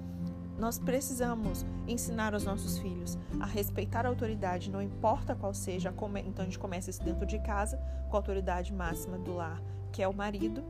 Nós 0.57 0.77
precisamos 0.77 1.65
ensinar 1.87 2.35
os 2.35 2.43
nossos 2.43 2.77
filhos 2.77 3.17
a 3.39 3.45
respeitar 3.45 4.05
a 4.05 4.09
autoridade, 4.09 4.69
não 4.69 4.81
importa 4.81 5.33
qual 5.33 5.53
seja. 5.53 5.91
Então 6.25 6.43
a 6.43 6.45
gente 6.45 6.59
começa 6.59 6.91
isso 6.91 7.03
dentro 7.03 7.25
de 7.25 7.39
casa, 7.39 7.77
com 8.09 8.15
a 8.15 8.19
autoridade 8.19 8.71
máxima 8.71 9.17
do 9.17 9.33
lar, 9.33 9.59
que 9.91 10.01
é 10.01 10.07
o 10.07 10.13
marido, 10.13 10.63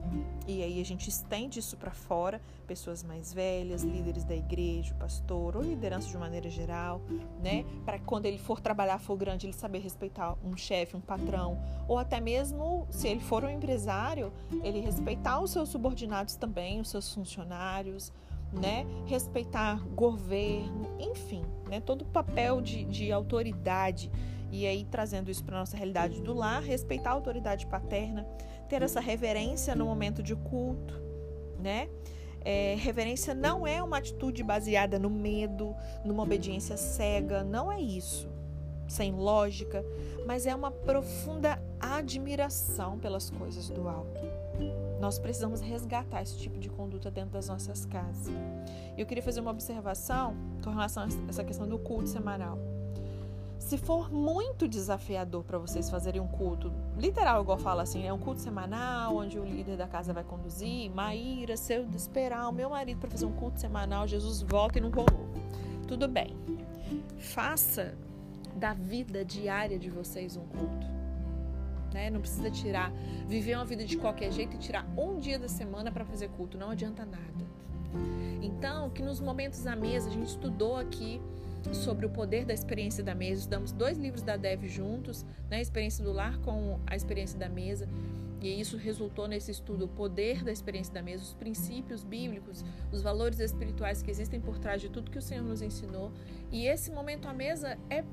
e 0.48 0.64
aí 0.64 0.82
a 0.82 0.86
gente 0.86 1.08
estende 1.08 1.60
isso 1.60 1.78
para 1.78 1.92
fora, 1.92 2.42
pessoas 2.66 3.04
mais 3.04 3.34
velhas, 3.34 3.84
líderes 3.84 4.24
da 4.24 4.36
igreja, 4.36 4.94
pastor, 4.96 5.56
ou 5.56 5.62
liderança 5.62 6.08
de 6.08 6.18
maneira 6.18 6.50
geral, 6.50 7.02
né? 7.42 7.64
Para 7.86 8.00
quando 8.00 8.26
ele 8.26 8.38
for 8.38 8.60
trabalhar 8.60 8.98
for 8.98 9.16
grande, 9.16 9.46
ele 9.46 9.54
saber 9.54 9.80
respeitar 9.80 10.36
um 10.44 10.58
chefe, 10.58 10.98
um 10.98 11.02
patrão, 11.02 11.60
ou 11.88 11.98
até 11.98 12.20
mesmo 12.20 12.88
se 12.90 13.08
ele 13.08 13.20
for 13.20 13.44
um 13.44 13.50
empresário, 13.50 14.34
ele 14.64 14.80
respeitar 14.80 15.40
os 15.40 15.52
seus 15.52 15.70
subordinados 15.70 16.36
também, 16.36 16.80
os 16.80 16.90
seus 16.90 17.14
funcionários, 17.14 18.12
né? 18.52 18.86
Respeitar 19.06 19.80
governo, 19.96 20.90
enfim, 21.00 21.44
né? 21.70 21.80
Todo 21.80 22.02
o 22.02 22.06
papel 22.06 22.62
de, 22.62 22.84
de 22.86 23.12
autoridade 23.12 24.12
e 24.52 24.68
aí 24.68 24.86
trazendo 24.86 25.32
isso 25.32 25.44
para 25.44 25.58
nossa 25.58 25.78
realidade 25.78 26.22
do 26.22 26.34
lar, 26.34 26.62
respeitar 26.62 27.12
a 27.12 27.14
autoridade 27.14 27.66
paterna, 27.68 28.28
ter 28.72 28.84
essa 28.84 29.02
reverência 29.02 29.76
no 29.76 29.86
momento 29.86 30.24
de 30.24 30.34
culto, 30.34 30.94
né? 31.60 31.90
É, 32.40 32.74
reverência 32.80 33.36
não 33.36 33.68
é 33.68 33.84
uma 33.84 33.98
atitude 33.98 34.42
baseada 34.42 34.98
no 34.98 35.10
medo, 35.10 35.76
numa 36.06 36.24
obediência 36.24 36.78
cega, 36.78 37.44
não 37.44 37.70
é 37.70 37.82
isso, 37.82 38.30
sem 38.88 39.12
lógica, 39.12 39.84
mas 40.26 40.48
é 40.48 40.56
uma 40.56 40.72
profunda 40.72 41.62
admiração 41.82 42.98
pelas 42.98 43.30
coisas 43.30 43.70
do 43.70 43.90
alto. 43.90 44.22
Nós 45.02 45.20
precisamos 45.20 45.60
resgatar 45.60 46.22
esse 46.22 46.38
tipo 46.38 46.58
de 46.58 46.70
conduta 46.70 47.12
dentro 47.12 47.32
das 47.32 47.50
nossas 47.50 47.86
casas. 47.86 48.34
Eu 48.98 49.06
queria 49.06 49.22
fazer 49.22 49.42
uma 49.42 49.52
observação 49.52 50.34
com 50.64 50.70
relação 50.70 51.04
a 51.04 51.08
essa 51.28 51.44
questão 51.44 51.68
do 51.68 51.78
culto 51.78 52.08
semanal. 52.08 52.71
Se 53.62 53.78
for 53.78 54.12
muito 54.12 54.68
desafiador 54.68 55.44
para 55.44 55.58
vocês 55.58 55.90
fazerem 55.90 56.20
um 56.20 56.28
culto, 56.28 56.74
literal, 56.98 57.44
igual 57.44 57.60
fala 57.60 57.84
assim, 57.84 58.06
é 58.06 58.12
um 58.12 58.18
culto 58.18 58.42
semanal, 58.42 59.16
onde 59.16 59.40
o 59.40 59.46
líder 59.46 59.78
da 59.78 59.88
casa 59.88 60.12
vai 60.12 60.24
conduzir, 60.24 60.90
Maíra, 60.92 61.56
se 61.56 61.76
eu 61.76 61.88
esperar 61.96 62.50
o 62.50 62.52
meu 62.52 62.72
marido 62.72 63.00
para 63.00 63.12
fazer 63.12 63.26
um 63.26 63.32
culto 63.32 63.62
semanal, 63.62 64.08
Jesus 64.08 64.42
volta 64.42 64.80
e 64.80 64.82
não 64.82 64.90
rolou. 64.90 65.30
Tudo 65.88 66.08
bem. 66.08 66.36
Faça 67.20 67.94
da 68.56 68.74
vida 68.74 69.24
diária 69.24 69.78
de 69.78 69.92
vocês 69.92 70.36
um 70.36 70.46
culto. 70.48 70.88
Né? 71.94 72.10
Não 72.10 72.20
precisa 72.20 72.50
tirar, 72.50 72.92
viver 73.28 73.56
uma 73.56 73.66
vida 73.66 73.86
de 73.86 73.96
qualquer 73.96 74.32
jeito 74.32 74.56
e 74.56 74.60
tirar 74.60 74.86
um 74.98 75.20
dia 75.20 75.38
da 75.38 75.48
semana 75.48 75.92
para 75.92 76.04
fazer 76.04 76.30
culto, 76.30 76.58
não 76.58 76.72
adianta 76.72 77.06
nada. 77.06 77.46
Então, 78.42 78.90
que 78.90 79.04
nos 79.04 79.20
momentos 79.20 79.68
à 79.68 79.76
mesa, 79.76 80.10
a 80.10 80.12
gente 80.12 80.30
estudou 80.30 80.76
aqui 80.76 81.22
sobre 81.74 82.06
o 82.06 82.10
poder 82.10 82.46
da 82.46 82.54
experiência 82.54 83.04
da 83.04 83.16
mesa. 83.16 83.42
Estudamos 83.42 83.72
dois 83.72 83.98
livros 83.98 84.22
da 84.22 84.38
Dev 84.38 84.66
juntos, 84.66 85.24
né? 85.50 85.58
a 85.58 85.62
experiência 85.62 86.04
do 86.04 86.12
lar 86.12 86.38
com 86.40 86.80
a 86.86 86.96
experiência 86.96 87.38
da 87.38 87.50
mesa. 87.50 87.88
E 88.42 88.60
isso 88.60 88.76
resultou 88.76 89.28
nesse 89.28 89.52
estudo 89.52 89.86
o 89.86 89.88
poder 89.88 90.44
da 90.44 90.52
experiência 90.52 90.92
da 90.92 91.02
mesa, 91.02 91.24
os 91.24 91.34
princípios 91.34 92.04
bíblicos, 92.04 92.66
os 92.92 93.02
valores 93.02 93.40
espirituais 93.40 94.02
que 94.02 94.10
existem 94.10 94.42
por 94.42 94.58
trás 94.58 94.82
de 94.82 94.90
tudo 94.90 95.12
que 95.12 95.20
o 95.20 95.22
Senhor 95.22 95.44
nos 95.44 95.62
ensinou. 95.62 96.12
E 96.52 96.66
esse 96.66 96.92
momento 96.92 97.28
à 97.28 97.34
mesa 97.34 97.78
é 97.90 98.04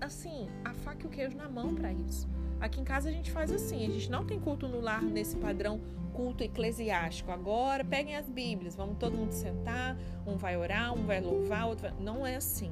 assim, 0.00 0.48
a 0.64 0.72
faca 0.72 1.02
e 1.02 1.06
o 1.06 1.10
queijo 1.10 1.36
na 1.36 1.48
mão 1.48 1.74
para 1.74 1.92
isso. 1.92 2.28
Aqui 2.62 2.80
em 2.80 2.84
casa 2.84 3.08
a 3.08 3.12
gente 3.12 3.28
faz 3.32 3.50
assim, 3.50 3.84
a 3.84 3.90
gente 3.90 4.08
não 4.08 4.24
tem 4.24 4.38
culto 4.38 4.68
no 4.68 4.80
lar 4.80 5.02
nesse 5.02 5.36
padrão 5.36 5.80
culto 6.12 6.44
eclesiástico. 6.44 7.32
Agora 7.32 7.84
peguem 7.84 8.14
as 8.14 8.28
Bíblias, 8.28 8.76
vamos 8.76 8.98
todo 8.98 9.16
mundo 9.16 9.32
sentar, 9.32 9.96
um 10.24 10.36
vai 10.36 10.56
orar, 10.56 10.94
um 10.94 11.04
vai 11.04 11.20
louvar, 11.20 11.66
outro 11.66 11.88
vai... 11.88 12.00
Não 12.00 12.24
é 12.24 12.36
assim. 12.36 12.70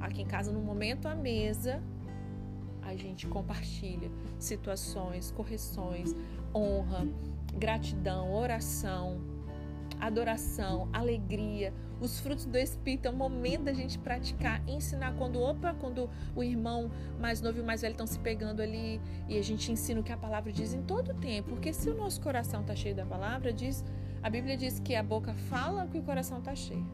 Aqui 0.00 0.22
em 0.22 0.26
casa, 0.26 0.50
no 0.50 0.60
momento 0.60 1.06
à 1.06 1.14
mesa, 1.14 1.80
a 2.82 2.96
gente 2.96 3.28
compartilha 3.28 4.10
situações, 4.40 5.30
correções, 5.30 6.16
honra, 6.52 7.06
gratidão, 7.54 8.34
oração, 8.34 9.20
adoração, 10.00 10.88
alegria, 10.92 11.72
os 12.00 12.20
frutos 12.20 12.44
do 12.44 12.56
Espírito 12.56 13.06
é 13.06 13.10
o 13.10 13.14
momento 13.14 13.64
da 13.64 13.72
gente 13.72 13.98
praticar, 13.98 14.62
ensinar 14.68 15.14
quando, 15.14 15.40
opa, 15.40 15.74
quando 15.80 16.08
o 16.34 16.42
irmão 16.42 16.90
mais 17.18 17.40
novo 17.40 17.58
e 17.58 17.60
o 17.60 17.64
mais 17.64 17.82
velho 17.82 17.92
estão 17.92 18.06
se 18.06 18.18
pegando 18.20 18.62
ali 18.62 19.00
e 19.28 19.36
a 19.36 19.42
gente 19.42 19.72
ensina 19.72 20.00
o 20.00 20.02
que 20.02 20.12
a 20.12 20.16
palavra 20.16 20.52
diz 20.52 20.72
em 20.72 20.82
todo 20.82 21.10
o 21.10 21.14
tempo. 21.14 21.50
Porque 21.50 21.72
se 21.72 21.90
o 21.90 21.94
nosso 21.94 22.20
coração 22.20 22.60
está 22.60 22.74
cheio 22.76 22.94
da 22.94 23.04
palavra, 23.04 23.52
diz, 23.52 23.84
a 24.22 24.30
Bíblia 24.30 24.56
diz 24.56 24.78
que 24.78 24.94
a 24.94 25.02
boca 25.02 25.34
fala 25.34 25.86
que 25.88 25.98
o 25.98 26.02
coração 26.02 26.38
está 26.38 26.54
cheio. 26.54 26.86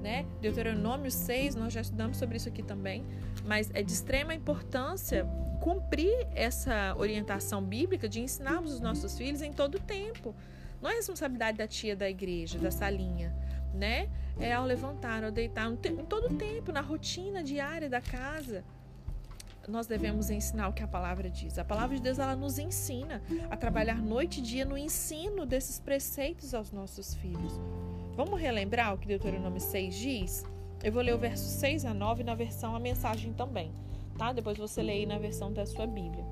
Né? 0.00 0.26
Deuteronômio 0.40 1.10
6, 1.10 1.54
nós 1.54 1.72
já 1.72 1.80
estudamos 1.80 2.18
sobre 2.18 2.36
isso 2.36 2.48
aqui 2.48 2.62
também, 2.62 3.02
mas 3.46 3.70
é 3.72 3.82
de 3.82 3.90
extrema 3.90 4.34
importância 4.34 5.26
cumprir 5.62 6.28
essa 6.34 6.94
orientação 6.98 7.62
bíblica 7.62 8.06
de 8.06 8.20
ensinarmos 8.20 8.74
os 8.74 8.80
nossos 8.80 9.16
filhos 9.16 9.40
em 9.40 9.50
todo 9.50 9.76
o 9.76 9.80
tempo. 9.80 10.34
Não 10.84 10.90
é 10.90 10.96
responsabilidade 10.96 11.56
da 11.56 11.66
tia 11.66 11.96
da 11.96 12.10
igreja, 12.10 12.58
da 12.58 12.70
salinha, 12.70 13.34
né? 13.72 14.06
É 14.38 14.52
ao 14.52 14.66
levantar, 14.66 15.24
ao 15.24 15.30
deitar, 15.30 15.72
em 15.72 16.04
todo 16.04 16.34
o 16.34 16.36
tempo, 16.36 16.70
na 16.72 16.82
rotina 16.82 17.42
diária 17.42 17.88
da 17.88 18.02
casa. 18.02 18.62
Nós 19.66 19.86
devemos 19.86 20.28
ensinar 20.28 20.68
o 20.68 20.74
que 20.74 20.82
a 20.82 20.86
palavra 20.86 21.30
diz. 21.30 21.58
A 21.58 21.64
palavra 21.64 21.96
de 21.96 22.02
Deus 22.02 22.18
ela 22.18 22.36
nos 22.36 22.58
ensina 22.58 23.22
a 23.48 23.56
trabalhar 23.56 23.96
noite 23.96 24.40
e 24.40 24.42
dia 24.42 24.66
no 24.66 24.76
ensino 24.76 25.46
desses 25.46 25.80
preceitos 25.80 26.52
aos 26.52 26.70
nossos 26.70 27.14
filhos. 27.14 27.58
Vamos 28.14 28.38
relembrar 28.38 28.92
o 28.92 28.98
que 28.98 29.08
Deuteronômio 29.08 29.62
6 29.62 29.94
diz? 29.94 30.44
Eu 30.82 30.92
vou 30.92 31.00
ler 31.00 31.14
o 31.14 31.18
verso 31.18 31.48
6 31.48 31.86
a 31.86 31.94
9 31.94 32.22
na 32.24 32.34
versão 32.34 32.76
a 32.76 32.78
mensagem 32.78 33.32
também, 33.32 33.72
tá? 34.18 34.34
Depois 34.34 34.58
você 34.58 34.82
lê 34.82 34.92
aí 34.92 35.06
na 35.06 35.16
versão 35.16 35.50
da 35.50 35.64
sua 35.64 35.86
Bíblia. 35.86 36.26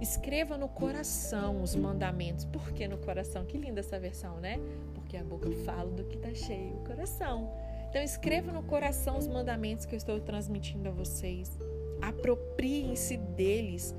Escreva 0.00 0.58
no 0.58 0.68
coração 0.68 1.62
os 1.62 1.74
mandamentos. 1.74 2.44
Por 2.44 2.72
que 2.72 2.86
no 2.86 2.98
coração? 2.98 3.44
Que 3.44 3.56
linda 3.56 3.80
essa 3.80 3.98
versão, 3.98 4.38
né? 4.38 4.58
Porque 4.94 5.16
a 5.16 5.24
boca 5.24 5.50
fala 5.64 5.90
do 5.90 6.04
que 6.04 6.16
está 6.16 6.34
cheio 6.34 6.74
o 6.74 6.84
coração. 6.84 7.50
Então 7.88 8.02
escreva 8.02 8.52
no 8.52 8.62
coração 8.62 9.16
os 9.16 9.26
mandamentos 9.26 9.86
que 9.86 9.94
eu 9.94 9.96
estou 9.96 10.20
transmitindo 10.20 10.88
a 10.88 10.92
vocês. 10.92 11.58
Apropriem-se 12.02 13.16
deles 13.16 13.94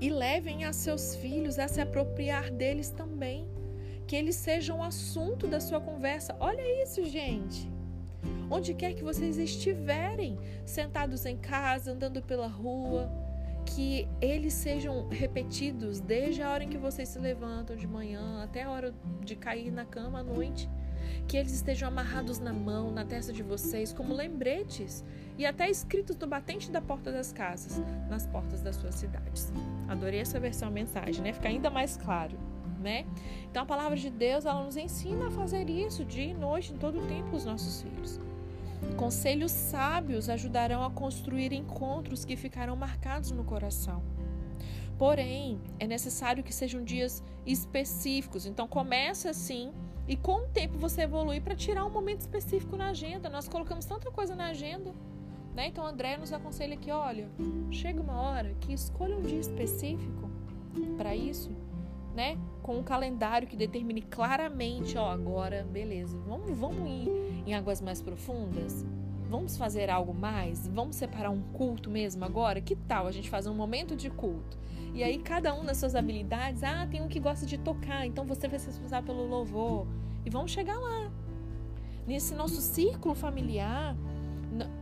e 0.00 0.08
levem 0.08 0.64
a 0.64 0.72
seus 0.72 1.14
filhos 1.16 1.58
a 1.58 1.68
se 1.68 1.80
apropriar 1.80 2.50
deles 2.50 2.90
também. 2.90 3.46
Que 4.06 4.16
eles 4.16 4.36
sejam 4.36 4.78
o 4.78 4.82
assunto 4.82 5.46
da 5.46 5.60
sua 5.60 5.80
conversa. 5.80 6.34
Olha 6.40 6.82
isso, 6.82 7.04
gente. 7.04 7.70
Onde 8.50 8.74
quer 8.74 8.94
que 8.94 9.04
vocês 9.04 9.38
estiverem, 9.38 10.38
sentados 10.64 11.24
em 11.24 11.36
casa, 11.36 11.92
andando 11.92 12.22
pela 12.22 12.46
rua, 12.46 13.10
que 13.64 14.08
eles 14.20 14.52
sejam 14.54 15.08
repetidos 15.08 16.00
desde 16.00 16.42
a 16.42 16.50
hora 16.50 16.64
em 16.64 16.68
que 16.68 16.78
vocês 16.78 17.08
se 17.08 17.18
levantam 17.18 17.76
de 17.76 17.86
manhã 17.86 18.42
até 18.42 18.62
a 18.62 18.70
hora 18.70 18.94
de 19.20 19.36
cair 19.36 19.70
na 19.70 19.84
cama 19.84 20.20
à 20.20 20.22
noite. 20.22 20.68
Que 21.26 21.36
eles 21.36 21.52
estejam 21.52 21.88
amarrados 21.88 22.38
na 22.38 22.52
mão, 22.52 22.90
na 22.90 23.04
testa 23.04 23.32
de 23.32 23.42
vocês, 23.42 23.92
como 23.92 24.14
lembretes, 24.14 25.04
e 25.38 25.46
até 25.46 25.68
escritos 25.70 26.16
no 26.16 26.26
batente 26.26 26.70
da 26.70 26.80
porta 26.80 27.12
das 27.12 27.32
casas, 27.32 27.80
nas 28.08 28.26
portas 28.26 28.60
das 28.60 28.76
suas 28.76 28.94
cidades. 28.94 29.52
Adorei 29.88 30.20
essa 30.20 30.38
versão 30.40 30.70
mensagem, 30.70 31.22
né? 31.22 31.32
Fica 31.32 31.48
ainda 31.48 31.70
mais 31.70 31.96
claro, 31.96 32.36
né? 32.80 33.06
Então 33.50 33.62
a 33.62 33.66
palavra 33.66 33.96
de 33.96 34.10
Deus, 34.10 34.46
ela 34.46 34.64
nos 34.64 34.76
ensina 34.76 35.28
a 35.28 35.30
fazer 35.30 35.68
isso 35.68 36.04
dia 36.04 36.24
e 36.24 36.34
noite, 36.34 36.72
em 36.72 36.76
todo 36.76 36.98
o 36.98 37.06
tempo, 37.06 37.36
os 37.36 37.44
nossos 37.44 37.82
filhos. 37.82 38.20
Conselhos 38.96 39.52
sábios 39.52 40.28
ajudarão 40.28 40.84
a 40.84 40.90
construir 40.90 41.52
encontros 41.52 42.24
que 42.24 42.36
ficarão 42.36 42.76
marcados 42.76 43.30
no 43.30 43.44
coração. 43.44 44.02
Porém, 44.98 45.60
é 45.80 45.86
necessário 45.86 46.44
que 46.44 46.54
sejam 46.54 46.84
dias 46.84 47.22
específicos. 47.44 48.46
Então, 48.46 48.68
comece 48.68 49.28
assim 49.28 49.72
E 50.06 50.16
com 50.16 50.44
o 50.44 50.48
tempo 50.48 50.78
você 50.78 51.02
evolui 51.02 51.40
para 51.40 51.54
tirar 51.54 51.84
um 51.84 51.90
momento 51.90 52.20
específico 52.20 52.76
na 52.76 52.88
agenda. 52.88 53.28
Nós 53.28 53.48
colocamos 53.48 53.84
tanta 53.84 54.10
coisa 54.10 54.34
na 54.34 54.46
agenda. 54.46 54.92
Né? 55.54 55.68
Então, 55.68 55.86
André 55.86 56.16
nos 56.16 56.32
aconselha 56.32 56.76
que, 56.76 56.90
olha, 56.90 57.28
chega 57.70 58.00
uma 58.00 58.20
hora 58.20 58.54
que 58.60 58.72
escolha 58.72 59.16
um 59.16 59.22
dia 59.22 59.38
específico 59.38 60.30
para 60.96 61.14
isso, 61.14 61.50
né? 62.14 62.38
Com 62.62 62.78
um 62.78 62.82
calendário 62.82 63.46
que 63.46 63.56
determine 63.56 64.00
claramente, 64.00 64.96
ó, 64.96 65.10
agora, 65.10 65.66
beleza, 65.70 66.18
vamos, 66.26 66.56
vamos 66.56 66.88
ir 66.88 67.10
em 67.46 67.54
águas 67.54 67.80
mais 67.80 68.00
profundas? 68.00 68.84
Vamos 69.28 69.56
fazer 69.56 69.88
algo 69.88 70.12
mais? 70.12 70.68
Vamos 70.68 70.96
separar 70.96 71.30
um 71.30 71.40
culto 71.40 71.90
mesmo 71.90 72.24
agora? 72.24 72.60
Que 72.60 72.76
tal 72.76 73.06
a 73.06 73.10
gente 73.10 73.30
fazer 73.30 73.48
um 73.48 73.54
momento 73.54 73.96
de 73.96 74.10
culto? 74.10 74.58
E 74.94 75.02
aí, 75.02 75.18
cada 75.18 75.54
um 75.54 75.64
das 75.64 75.78
suas 75.78 75.94
habilidades, 75.94 76.62
ah, 76.62 76.86
tem 76.86 77.00
um 77.00 77.08
que 77.08 77.18
gosta 77.18 77.46
de 77.46 77.56
tocar, 77.56 78.06
então 78.06 78.26
você 78.26 78.46
vai 78.46 78.58
se 78.58 78.66
responsável 78.66 79.06
pelo 79.06 79.26
louvor. 79.26 79.86
E 80.24 80.28
vamos 80.28 80.50
chegar 80.50 80.78
lá. 80.78 81.10
Nesse 82.06 82.34
nosso 82.34 82.60
círculo 82.60 83.14
familiar, 83.14 83.96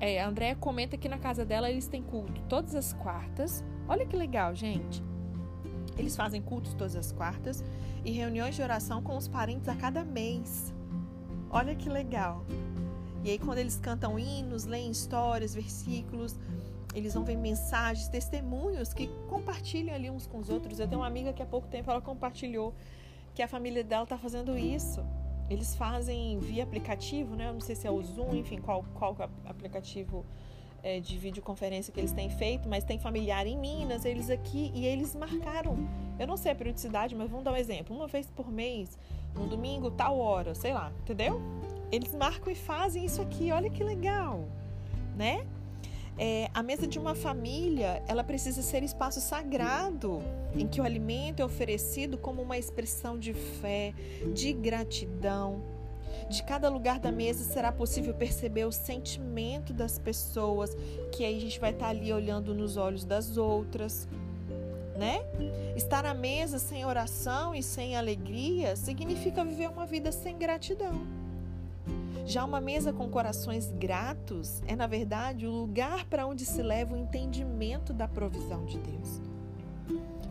é, 0.01 0.21
a 0.21 0.29
Andrea 0.29 0.57
comenta 0.57 0.97
que 0.97 1.09
na 1.09 1.19
casa 1.19 1.45
dela 1.45 1.71
eles 1.71 1.87
têm 1.87 2.03
culto 2.03 2.43
todas 2.49 2.75
as 2.75 2.93
quartas. 2.93 3.65
Olha 3.89 4.05
que 4.05 4.17
legal, 4.17 4.55
gente. 4.55 5.03
Eles 5.97 6.17
fazem 6.17 6.43
cultos 6.43 6.75
todas 6.75 6.97
as 6.97 7.13
quartas 7.13 7.63
e 8.05 8.11
reuniões 8.11 8.57
de 8.57 8.63
oração 8.63 9.03
com 9.03 9.17
os 9.17 9.29
parentes 9.29 9.69
a 9.69 9.77
cada 9.77 10.05
mês. 10.05 10.75
Olha 11.51 11.75
que 11.75 11.89
legal. 11.89 12.45
E 13.25 13.31
aí, 13.31 13.39
quando 13.39 13.59
eles 13.59 13.77
cantam 13.77 14.19
hinos, 14.19 14.65
leem 14.65 14.91
histórias, 14.91 15.53
versículos, 15.53 16.37
eles 16.95 17.13
vão 17.13 17.25
ver 17.25 17.37
mensagens, 17.37 18.09
testemunhos 18.09 18.95
que 18.95 19.09
compartilham 19.29 19.95
ali 19.95 20.09
uns 20.09 20.27
com 20.27 20.39
os 20.39 20.49
outros. 20.49 20.79
Eu 20.79 20.87
tenho 20.87 21.01
uma 21.01 21.07
amiga 21.07 21.33
que 21.33 21.43
há 21.43 21.47
pouco 21.47 21.67
tempo 21.69 21.91
ela 21.91 22.01
compartilhou 22.01 22.73
que 23.35 23.43
a 23.43 23.49
família 23.49 23.83
dela 23.83 24.05
está 24.05 24.17
fazendo 24.17 24.57
isso. 24.57 25.05
Eles 25.49 25.75
fazem 25.75 26.39
via 26.39 26.63
aplicativo, 26.63 27.35
né? 27.35 27.49
Eu 27.49 27.55
não 27.55 27.61
sei 27.61 27.75
se 27.75 27.87
é 27.87 27.91
o 27.91 28.01
Zoom, 28.01 28.35
enfim, 28.37 28.61
qual, 28.61 28.85
qual 28.95 29.17
é 29.19 29.29
aplicativo 29.51 30.25
é, 30.83 31.01
de 31.01 31.17
videoconferência 31.19 31.93
que 31.93 32.01
eles 32.01 32.13
têm 32.13 32.31
feito, 32.31 32.69
mas 32.69 32.85
tem 32.85 32.99
familiar 32.99 33.47
em 33.47 33.57
Minas, 33.57 34.05
eles 34.05 34.31
aqui, 34.31 34.71
e 34.75 34.87
eles 34.87 35.15
marcaram. 35.15 35.77
Eu 36.19 36.27
não 36.27 36.37
sei 36.37 36.53
a 36.53 36.55
periodicidade, 36.55 37.15
mas 37.15 37.31
vamos 37.31 37.45
dar 37.45 37.53
um 37.53 37.57
exemplo. 37.57 37.95
Uma 37.95 38.07
vez 38.07 38.27
por 38.31 38.51
mês, 38.51 38.99
no 39.35 39.47
domingo, 39.47 39.91
tal 39.91 40.19
hora, 40.19 40.55
sei 40.55 40.73
lá, 40.73 40.93
entendeu? 41.01 41.41
Eles 41.91 42.15
marcam 42.15 42.53
e 42.53 42.57
fazem 42.57 43.05
isso 43.05 43.21
aqui, 43.21 43.51
olha 43.51 43.71
que 43.71 43.83
legal, 43.83 44.45
né? 45.17 45.47
É, 46.19 46.51
a 46.53 46.63
mesa 46.63 46.87
de 46.87 46.99
uma 46.99 47.15
família, 47.15 48.03
ela 48.07 48.23
precisa 48.23 48.61
ser 48.61 48.83
espaço 48.83 49.21
sagrado, 49.21 50.21
em 50.55 50.67
que 50.67 50.79
o 50.79 50.85
alimento 50.85 51.41
é 51.41 51.45
oferecido 51.45 52.19
como 52.19 52.43
uma 52.43 52.59
expressão 52.59 53.19
de 53.19 53.33
fé, 53.33 53.95
de 54.35 54.53
gratidão. 54.53 55.63
De 56.29 56.43
cada 56.43 56.69
lugar 56.69 56.99
da 56.99 57.11
mesa 57.11 57.45
será 57.45 57.73
possível 57.73 58.15
perceber 58.15 58.65
o 58.65 58.73
sentimento 58.73 59.73
das 59.73 59.99
pessoas, 59.99 60.77
que 61.13 61.25
aí 61.25 61.37
a 61.37 61.41
gente 61.41 61.59
vai 61.59 61.71
estar 61.71 61.89
ali 61.89 62.13
olhando 62.13 62.55
nos 62.55 62.77
olhos 62.77 63.05
das 63.05 63.37
outras, 63.37 64.09
né? 64.97 65.21
Estar 65.77 66.05
à 66.05 66.13
mesa 66.13 66.59
sem 66.59 66.85
oração 66.85 67.55
e 67.55 67.63
sem 67.63 67.97
alegria 67.97 68.77
significa 68.77 69.45
viver 69.45 69.69
uma 69.69 69.87
vida 69.87 70.13
sem 70.13 70.37
gratidão. 70.37 71.21
Já 72.27 72.45
uma 72.45 72.61
mesa 72.61 72.93
com 72.93 73.09
corações 73.09 73.73
gratos 73.73 74.63
é, 74.67 74.77
na 74.77 74.87
verdade, 74.87 75.47
o 75.47 75.51
lugar 75.51 76.05
para 76.05 76.27
onde 76.27 76.45
se 76.45 76.63
leva 76.63 76.95
o 76.95 76.99
entendimento 76.99 77.93
da 77.93 78.07
provisão 78.07 78.65
de 78.67 78.79
Deus. 78.79 79.21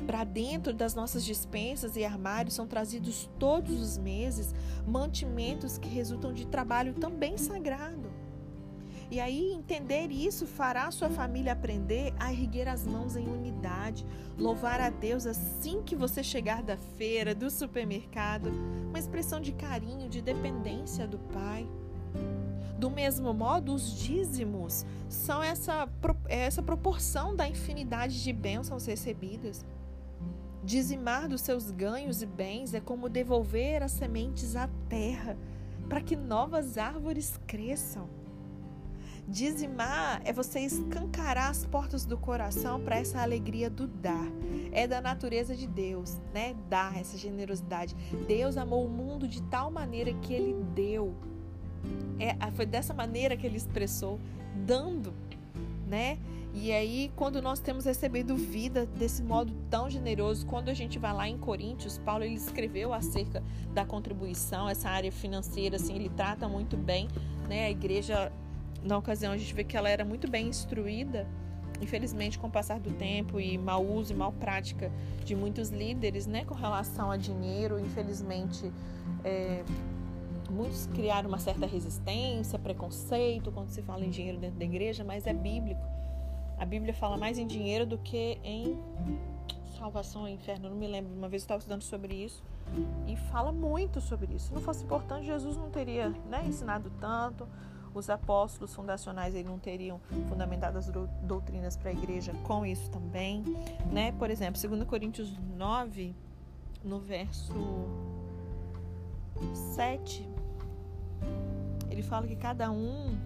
Para 0.09 0.23
dentro 0.23 0.73
das 0.73 0.95
nossas 0.95 1.23
dispensas 1.23 1.95
e 1.95 2.03
armários 2.03 2.55
são 2.55 2.65
trazidos 2.65 3.29
todos 3.37 3.79
os 3.79 3.95
meses 3.95 4.55
mantimentos 4.87 5.77
que 5.77 5.87
resultam 5.87 6.33
de 6.33 6.47
trabalho 6.47 6.95
também 6.95 7.37
sagrado. 7.37 8.09
E 9.11 9.19
aí, 9.19 9.53
entender 9.53 10.09
isso 10.09 10.47
fará 10.47 10.89
sua 10.89 11.11
família 11.11 11.53
aprender 11.53 12.11
a 12.19 12.33
erguer 12.33 12.67
as 12.67 12.87
mãos 12.87 13.15
em 13.15 13.27
unidade, 13.27 14.03
louvar 14.35 14.81
a 14.81 14.89
Deus 14.89 15.27
assim 15.27 15.83
que 15.83 15.95
você 15.95 16.23
chegar 16.23 16.63
da 16.63 16.75
feira, 16.75 17.35
do 17.35 17.51
supermercado, 17.51 18.49
uma 18.87 18.97
expressão 18.97 19.39
de 19.39 19.51
carinho, 19.51 20.09
de 20.09 20.23
dependência 20.23 21.07
do 21.07 21.19
Pai. 21.19 21.69
Do 22.79 22.89
mesmo 22.89 23.31
modo, 23.31 23.75
os 23.75 23.93
dízimos 23.93 24.87
são 25.07 25.43
essa, 25.43 25.87
essa 26.27 26.63
proporção 26.63 27.35
da 27.35 27.47
infinidade 27.47 28.23
de 28.23 28.33
bênçãos 28.33 28.87
recebidas. 28.87 29.63
Dizimar 30.63 31.27
dos 31.27 31.41
seus 31.41 31.71
ganhos 31.71 32.21
e 32.21 32.25
bens 32.25 32.73
é 32.73 32.79
como 32.79 33.09
devolver 33.09 33.81
as 33.81 33.93
sementes 33.93 34.55
à 34.55 34.69
terra 34.89 35.37
para 35.87 36.01
que 36.01 36.15
novas 36.15 36.77
árvores 36.77 37.39
cresçam. 37.47 38.09
Dizimar 39.27 40.21
é 40.25 40.33
você 40.33 40.59
escancarar 40.59 41.51
as 41.51 41.63
portas 41.63 42.03
do 42.03 42.17
coração 42.17 42.81
para 42.81 42.97
essa 42.97 43.21
alegria 43.21 43.69
do 43.69 43.87
dar. 43.87 44.27
É 44.71 44.87
da 44.87 44.99
natureza 44.99 45.55
de 45.55 45.67
Deus, 45.67 46.17
né? 46.33 46.55
Dar 46.67 46.97
essa 46.99 47.15
generosidade. 47.15 47.95
Deus 48.27 48.57
amou 48.57 48.85
o 48.85 48.89
mundo 48.89 49.27
de 49.27 49.41
tal 49.43 49.69
maneira 49.69 50.11
que 50.15 50.33
ele 50.33 50.55
deu. 50.73 51.15
É, 52.19 52.35
foi 52.51 52.65
dessa 52.65 52.93
maneira 52.93 53.37
que 53.37 53.45
ele 53.45 53.57
expressou, 53.57 54.19
dando, 54.65 55.13
né? 55.89 56.17
E 56.53 56.71
aí, 56.71 57.11
quando 57.15 57.41
nós 57.41 57.59
temos 57.59 57.85
recebido 57.85 58.35
vida 58.35 58.85
desse 58.85 59.21
modo 59.21 59.53
tão 59.69 59.89
generoso, 59.89 60.45
quando 60.45 60.69
a 60.69 60.73
gente 60.73 60.97
vai 60.97 61.13
lá 61.13 61.27
em 61.27 61.37
Coríntios, 61.37 61.97
Paulo 61.99 62.23
ele 62.23 62.35
escreveu 62.35 62.91
acerca 62.91 63.43
da 63.73 63.85
contribuição, 63.85 64.67
essa 64.67 64.89
área 64.89 65.11
financeira, 65.11 65.75
assim, 65.75 65.95
ele 65.95 66.09
trata 66.09 66.47
muito 66.47 66.75
bem, 66.75 67.07
né? 67.47 67.65
A 67.65 67.69
igreja 67.69 68.31
na 68.83 68.97
ocasião 68.97 69.31
a 69.31 69.37
gente 69.37 69.53
vê 69.53 69.63
que 69.63 69.77
ela 69.77 69.89
era 69.89 70.03
muito 70.03 70.29
bem 70.29 70.47
instruída. 70.47 71.27
Infelizmente, 71.81 72.37
com 72.37 72.47
o 72.47 72.51
passar 72.51 72.79
do 72.79 72.91
tempo 72.91 73.39
e 73.39 73.57
mau 73.57 73.85
uso 73.85 74.11
e 74.11 74.15
mal 74.15 74.33
prática 74.33 74.91
de 75.23 75.35
muitos 75.35 75.69
líderes, 75.69 76.27
né, 76.27 76.43
com 76.43 76.53
relação 76.53 77.09
a 77.09 77.15
dinheiro, 77.15 77.79
infelizmente, 77.79 78.69
é, 79.23 79.63
muitos 80.51 80.87
criaram 80.87 81.29
uma 81.29 81.39
certa 81.39 81.65
resistência, 81.65 82.57
preconceito 82.59 83.51
quando 83.51 83.69
se 83.69 83.81
fala 83.81 84.05
em 84.05 84.09
dinheiro 84.09 84.37
dentro 84.37 84.57
da 84.57 84.65
igreja, 84.65 85.03
mas 85.03 85.25
é 85.27 85.33
bíblico. 85.33 85.81
A 86.57 86.65
Bíblia 86.65 86.93
fala 86.93 87.17
mais 87.17 87.37
em 87.37 87.47
dinheiro 87.47 87.85
do 87.85 87.97
que 87.97 88.37
em 88.43 88.77
salvação 89.77 90.23
ao 90.23 90.27
inferno. 90.27 90.69
Não 90.69 90.75
me 90.75 90.87
lembro, 90.87 91.13
uma 91.13 91.29
vez 91.29 91.43
eu 91.43 91.45
estava 91.45 91.59
estudando 91.59 91.83
sobre 91.83 92.13
isso 92.13 92.43
e 93.07 93.15
fala 93.15 93.51
muito 93.51 94.01
sobre 94.01 94.33
isso. 94.33 94.47
Se 94.47 94.53
não 94.53 94.61
fosse 94.61 94.83
importante, 94.83 95.25
Jesus 95.25 95.55
não 95.55 95.69
teria 95.69 96.09
né, 96.29 96.43
ensinado 96.45 96.91
tanto 96.99 97.47
os 97.93 98.09
apóstolos 98.09 98.73
fundacionais 98.73 99.35
aí 99.35 99.43
não 99.43 99.57
teriam 99.57 99.99
fundamentado 100.27 100.77
as 100.77 100.89
doutrinas 101.23 101.75
para 101.75 101.89
a 101.89 101.93
igreja 101.93 102.33
com 102.43 102.65
isso 102.65 102.89
também, 102.91 103.43
né? 103.91 104.11
Por 104.13 104.29
exemplo, 104.29 104.61
2 104.61 104.83
Coríntios 104.83 105.35
9, 105.57 106.15
no 106.83 106.99
verso 106.99 107.53
7, 109.75 110.27
ele 111.99 112.07
fala 112.07 112.25
que 112.25 112.35
cada 112.35 112.71
um 112.71 113.17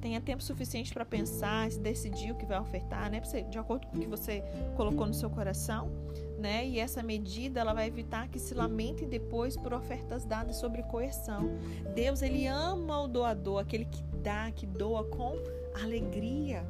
tenha 0.00 0.20
tempo 0.20 0.42
suficiente 0.42 0.92
para 0.92 1.04
pensar, 1.04 1.70
se 1.70 1.78
decidir 1.78 2.32
o 2.32 2.34
que 2.34 2.46
vai 2.46 2.58
ofertar, 2.58 3.10
né? 3.10 3.20
De 3.50 3.58
acordo 3.58 3.86
com 3.86 3.96
o 3.96 4.00
que 4.00 4.06
você 4.06 4.42
colocou 4.76 5.06
no 5.06 5.12
seu 5.12 5.28
coração, 5.28 5.90
né? 6.38 6.66
E 6.66 6.78
essa 6.78 7.02
medida 7.02 7.60
ela 7.60 7.72
vai 7.72 7.86
evitar 7.86 8.28
que 8.28 8.38
se 8.38 8.54
lamentem 8.54 9.08
depois 9.08 9.56
por 9.56 9.72
ofertas 9.72 10.24
dadas 10.24 10.56
sobre 10.56 10.82
coerção. 10.84 11.50
Deus 11.94 12.22
ele 12.22 12.46
ama 12.46 13.02
o 13.02 13.08
doador, 13.08 13.60
aquele 13.60 13.84
que 13.84 14.02
dá, 14.22 14.50
que 14.50 14.66
doa 14.66 15.04
com 15.04 15.36
alegria. 15.82 16.64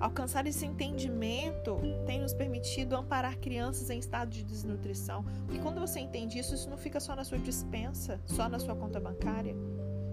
Alcançar 0.00 0.46
esse 0.46 0.64
entendimento 0.64 1.80
tem 2.06 2.20
nos 2.20 2.32
permitido 2.32 2.94
amparar 2.94 3.36
crianças 3.38 3.90
em 3.90 3.98
estado 3.98 4.30
de 4.30 4.44
desnutrição. 4.44 5.24
Porque 5.44 5.60
quando 5.60 5.80
você 5.80 5.98
entende 5.98 6.38
isso, 6.38 6.54
isso 6.54 6.70
não 6.70 6.78
fica 6.78 7.00
só 7.00 7.16
na 7.16 7.24
sua 7.24 7.38
dispensa, 7.38 8.20
só 8.24 8.48
na 8.48 8.58
sua 8.58 8.76
conta 8.76 9.00
bancária. 9.00 9.56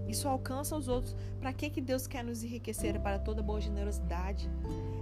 Isso 0.08 0.28
alcança 0.28 0.76
os 0.76 0.88
outros. 0.88 1.16
Para 1.40 1.54
que, 1.54 1.70
que 1.70 1.82
Deus 1.82 2.08
quer 2.08 2.24
nos 2.24 2.44
enriquecer? 2.44 3.00
Para 3.00 3.20
toda 3.20 3.42
boa 3.42 3.60
generosidade. 3.60 4.50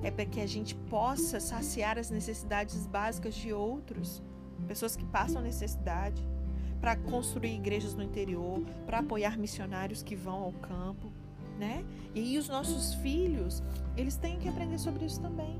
É 0.01 0.11
para 0.11 0.25
que 0.25 0.39
a 0.39 0.47
gente 0.47 0.75
possa 0.75 1.39
saciar 1.39 1.97
as 1.97 2.09
necessidades 2.09 2.85
básicas 2.87 3.35
de 3.35 3.53
outros, 3.53 4.21
pessoas 4.67 4.95
que 4.95 5.05
passam 5.05 5.41
necessidade, 5.41 6.21
para 6.81 6.95
construir 6.97 7.55
igrejas 7.55 7.93
no 7.93 8.03
interior, 8.03 8.61
para 8.85 8.99
apoiar 8.99 9.37
missionários 9.37 10.03
que 10.03 10.17
vão 10.17 10.43
ao 10.43 10.51
campo, 10.51 11.11
né? 11.57 11.85
E 12.13 12.37
os 12.37 12.49
nossos 12.49 12.93
filhos, 12.95 13.63
eles 13.95 14.17
têm 14.17 14.37
que 14.37 14.49
aprender 14.49 14.77
sobre 14.77 15.05
isso 15.05 15.21
também. 15.21 15.57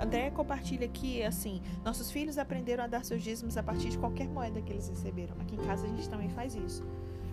André 0.00 0.30
compartilha 0.30 0.86
aqui 0.86 1.22
assim: 1.22 1.62
nossos 1.84 2.10
filhos 2.10 2.36
aprenderam 2.36 2.84
a 2.84 2.86
dar 2.86 3.04
seus 3.04 3.22
dízimos 3.22 3.56
a 3.56 3.62
partir 3.62 3.90
de 3.90 3.98
qualquer 3.98 4.28
moeda 4.28 4.60
que 4.60 4.72
eles 4.72 4.88
receberam. 4.88 5.34
Aqui 5.40 5.54
em 5.54 5.64
casa 5.64 5.86
a 5.86 5.88
gente 5.88 6.08
também 6.08 6.28
faz 6.28 6.54
isso. 6.54 6.84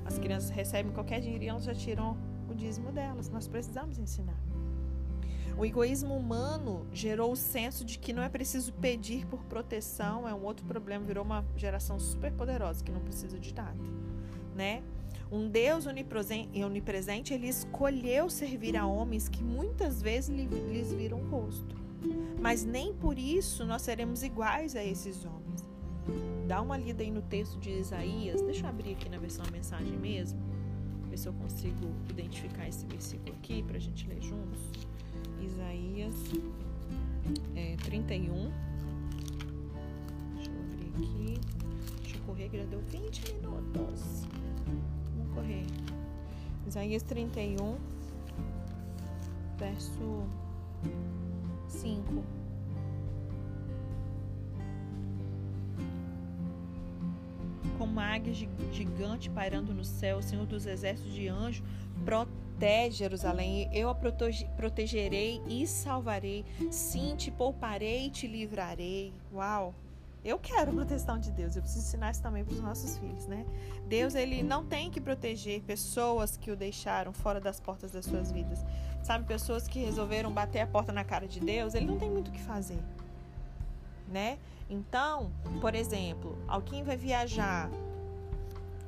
As 0.06 0.18
crianças 0.18 0.50
recebem 0.50 0.92
qualquer 0.92 1.22
dinheiro 1.22 1.44
e 1.44 1.48
elas 1.48 1.64
já 1.64 1.74
tiram 1.74 2.18
o 2.50 2.54
dízimo 2.56 2.92
delas. 2.92 3.30
Nós 3.30 3.48
precisamos 3.48 3.98
ensinar. 3.98 4.40
O 5.58 5.66
egoísmo 5.66 6.16
humano 6.16 6.88
gerou 6.94 7.34
o 7.34 7.36
senso 7.36 7.84
de 7.84 8.00
que 8.00 8.14
não 8.14 8.24
é 8.24 8.30
preciso 8.30 8.72
pedir 8.74 9.26
por 9.26 9.44
proteção, 9.44 10.26
é 10.26 10.34
um 10.34 10.44
outro 10.46 10.66
problema, 10.66 11.04
virou 11.04 11.24
uma 11.24 11.44
geração 11.58 12.00
super 12.00 12.32
poderosa 12.32 12.82
que 12.82 12.92
não 12.92 13.02
precisa 13.02 13.38
de 13.38 13.54
nada. 13.54 13.78
né? 14.56 14.82
Um 15.32 15.48
Deus 15.48 15.86
onipresente, 15.86 17.34
ele 17.34 17.48
escolheu 17.48 18.30
servir 18.30 18.76
a 18.76 18.88
homens 18.88 19.28
que 19.30 19.44
muitas 19.44 20.02
vezes 20.02 20.30
lhes 20.30 20.92
viram 20.92 21.20
o 21.22 21.30
rosto. 21.30 21.76
Mas 22.40 22.64
nem 22.64 22.94
por 22.94 23.20
isso 23.20 23.66
nós 23.66 23.82
seremos 23.82 24.24
iguais 24.24 24.76
a 24.76 24.84
esses 24.84 25.26
homens. 25.26 25.70
Dá 26.50 26.60
uma 26.64 26.76
lida 26.76 27.04
aí 27.04 27.12
no 27.12 27.22
texto 27.22 27.60
de 27.60 27.70
Isaías. 27.70 28.42
Deixa 28.42 28.66
eu 28.66 28.70
abrir 28.70 28.94
aqui 28.94 29.08
na 29.08 29.20
versão 29.20 29.46
mensagem 29.52 29.96
mesmo. 29.96 30.40
Ver 31.08 31.16
se 31.16 31.30
eu 31.30 31.34
consigo 31.34 31.94
identificar 32.10 32.68
esse 32.68 32.88
versículo 32.88 33.36
aqui 33.36 33.62
para 33.62 33.78
a 33.78 33.80
gente 33.80 34.08
ler 34.08 34.20
juntos. 34.20 34.60
Isaías 35.40 36.16
é, 37.56 37.76
31. 37.84 38.52
Deixa 40.34 40.50
eu 40.50 40.60
abrir 40.60 40.88
aqui. 40.88 41.40
Deixa 42.02 42.18
eu 42.18 42.22
correr, 42.26 42.50
que 42.50 42.58
já 42.58 42.66
deu 42.66 42.82
20 42.82 43.34
minutos 43.36 44.28
correr. 45.36 45.68
Isaías 46.66 47.04
31, 47.04 47.78
verso 49.60 50.24
5. 51.68 52.39
Uma 58.00 58.14
águia 58.14 58.34
gigante 58.72 59.30
pairando 59.30 59.74
no 59.74 59.84
céu, 59.84 60.20
o 60.20 60.24
Senhor 60.24 60.46
dos 60.46 60.66
exércitos 60.66 61.14
de 61.14 61.28
anjo 61.28 61.62
protege 62.06 62.98
Jerusalém. 62.98 63.70
Eu 63.74 63.90
a 63.90 63.96
protegerei 63.96 65.42
e 65.48 65.68
salvarei. 65.68 66.46
Sim, 66.72 67.16
te 67.18 67.30
pouparei 67.30 68.08
e 68.08 68.10
te 68.10 68.26
livrarei. 68.26 69.14
Uau! 69.34 69.76
Eu 70.24 70.38
quero 70.38 70.74
proteção 70.74 71.20
de 71.20 71.32
Deus. 71.32 71.56
Eu 71.56 71.62
preciso 71.62 71.86
ensinar 71.86 72.12
isso 72.12 72.22
também 72.22 72.44
para 72.44 72.54
os 72.54 72.62
nossos 72.62 72.98
filhos, 72.98 73.26
né? 73.28 73.46
Deus, 73.88 74.16
ele 74.16 74.44
não 74.44 74.66
tem 74.66 74.90
que 74.90 75.00
proteger 75.00 75.62
pessoas 75.62 76.36
que 76.38 76.52
o 76.52 76.56
deixaram 76.56 77.14
fora 77.14 77.40
das 77.40 77.60
portas 77.60 77.92
das 77.92 78.06
suas 78.06 78.32
vidas. 78.32 78.66
Sabe, 79.02 79.26
pessoas 79.26 79.68
que 79.68 79.80
resolveram 79.80 80.32
bater 80.32 80.60
a 80.60 80.68
porta 80.68 80.92
na 80.92 81.06
cara 81.06 81.28
de 81.28 81.40
Deus, 81.40 81.74
ele 81.74 81.86
não 81.86 81.98
tem 81.98 82.10
muito 82.10 82.28
o 82.28 82.32
que 82.32 82.42
fazer, 82.42 82.80
né? 84.10 84.38
Então, 84.70 85.32
por 85.62 85.74
exemplo, 85.74 86.38
alguém 86.48 86.84
vai 86.84 86.98
viajar, 86.98 87.70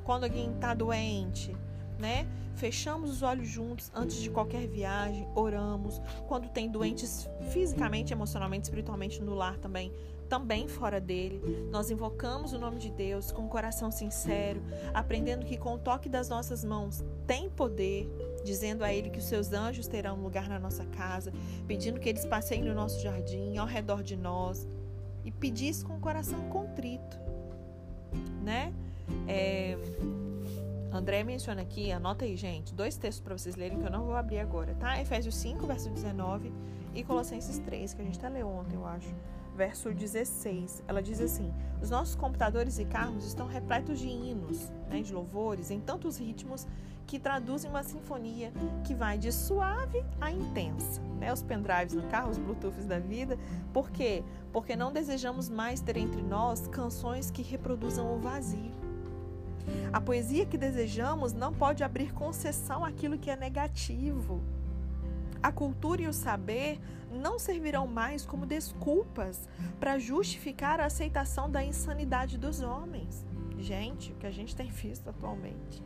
quando 0.03 0.23
alguém 0.23 0.51
está 0.53 0.73
doente, 0.73 1.55
né? 1.99 2.27
Fechamos 2.55 3.09
os 3.09 3.21
olhos 3.21 3.47
juntos 3.47 3.91
antes 3.95 4.17
de 4.17 4.29
qualquer 4.29 4.67
viagem, 4.67 5.27
oramos. 5.35 6.01
Quando 6.27 6.49
tem 6.49 6.69
doentes 6.69 7.27
fisicamente, 7.49 8.13
emocionalmente, 8.13 8.65
espiritualmente 8.65 9.21
no 9.21 9.33
lar 9.33 9.57
também, 9.57 9.91
também 10.31 10.67
fora 10.67 11.01
dele. 11.01 11.41
Nós 11.71 11.91
invocamos 11.91 12.53
o 12.53 12.59
nome 12.59 12.79
de 12.79 12.89
Deus 12.89 13.31
com 13.31 13.41
um 13.41 13.47
coração 13.49 13.91
sincero, 13.91 14.61
aprendendo 14.93 15.45
que 15.45 15.57
com 15.57 15.73
o 15.73 15.77
toque 15.77 16.07
das 16.07 16.29
nossas 16.29 16.63
mãos 16.63 17.03
tem 17.27 17.49
poder, 17.49 18.09
dizendo 18.45 18.83
a 18.83 18.93
ele 18.93 19.09
que 19.09 19.19
os 19.19 19.25
seus 19.25 19.51
anjos 19.51 19.87
terão 19.87 20.21
lugar 20.21 20.47
na 20.47 20.57
nossa 20.57 20.85
casa, 20.85 21.33
pedindo 21.67 21.99
que 21.99 22.07
eles 22.07 22.25
passeiem 22.25 22.63
no 22.63 22.73
nosso 22.73 23.01
jardim, 23.01 23.57
ao 23.57 23.67
redor 23.67 24.03
de 24.03 24.15
nós, 24.15 24.69
e 25.25 25.31
pedir 25.31 25.69
isso 25.69 25.85
com 25.85 25.97
o 25.97 25.99
coração 25.99 26.39
contrito, 26.49 27.19
né? 28.41 28.73
É, 29.27 29.77
André 30.91 31.23
menciona 31.23 31.61
aqui, 31.61 31.91
anota 31.91 32.25
aí, 32.25 32.35
gente, 32.35 32.73
dois 32.73 32.97
textos 32.97 33.23
para 33.23 33.37
vocês 33.37 33.55
lerem 33.55 33.79
que 33.79 33.85
eu 33.85 33.91
não 33.91 34.05
vou 34.05 34.15
abrir 34.15 34.39
agora, 34.39 34.75
tá? 34.75 34.99
Efésios 35.01 35.35
5, 35.35 35.65
verso 35.65 35.89
19 35.89 36.51
e 36.93 37.03
Colossenses 37.03 37.59
3, 37.59 37.93
que 37.93 38.01
a 38.01 38.05
gente 38.05 38.19
até 38.19 38.29
leu 38.29 38.47
ontem, 38.47 38.75
eu 38.75 38.85
acho 38.85 39.07
verso 39.55 39.93
16. 39.93 40.83
Ela 40.87 41.01
diz 41.01 41.21
assim: 41.21 41.53
Os 41.81 41.89
nossos 41.89 42.15
computadores 42.15 42.79
e 42.79 42.85
carros 42.85 43.25
estão 43.25 43.47
repletos 43.47 43.99
de 43.99 44.07
hinos, 44.07 44.71
né, 44.89 45.01
de 45.01 45.13
louvores, 45.13 45.71
em 45.71 45.79
tantos 45.79 46.17
ritmos 46.17 46.67
que 47.05 47.19
traduzem 47.19 47.69
uma 47.69 47.83
sinfonia 47.83 48.51
que 48.85 48.93
vai 48.93 49.17
de 49.17 49.31
suave 49.31 50.03
a 50.19 50.31
intensa. 50.31 51.01
Né? 51.19 51.31
Os 51.31 51.43
pendrives 51.43 51.93
no 51.93 52.03
carro, 52.03 52.29
os 52.29 52.37
bluetooths 52.37 52.85
da 52.85 52.99
vida. 52.99 53.37
Por 53.73 53.91
quê? 53.91 54.23
Porque 54.53 54.75
não 54.75 54.93
desejamos 54.93 55.49
mais 55.49 55.81
ter 55.81 55.97
entre 55.97 56.21
nós 56.21 56.67
canções 56.67 57.29
que 57.29 57.41
reproduzam 57.41 58.15
o 58.15 58.19
vazio. 58.19 58.80
A 59.91 59.99
poesia 59.99 60.45
que 60.45 60.57
desejamos 60.57 61.33
não 61.33 61.53
pode 61.53 61.83
abrir 61.83 62.13
concessão 62.13 62.85
àquilo 62.85 63.17
que 63.17 63.29
é 63.29 63.35
negativo. 63.35 64.41
A 65.43 65.51
cultura 65.51 66.03
e 66.03 66.07
o 66.07 66.13
saber 66.13 66.79
não 67.11 67.39
servirão 67.39 67.87
mais 67.87 68.25
como 68.25 68.45
desculpas 68.45 69.49
para 69.79 69.99
justificar 69.99 70.79
a 70.79 70.85
aceitação 70.85 71.49
da 71.49 71.63
insanidade 71.63 72.37
dos 72.37 72.61
homens. 72.61 73.25
Gente, 73.57 74.11
o 74.11 74.15
que 74.15 74.27
a 74.27 74.31
gente 74.31 74.55
tem 74.55 74.69
visto 74.69 75.09
atualmente. 75.09 75.83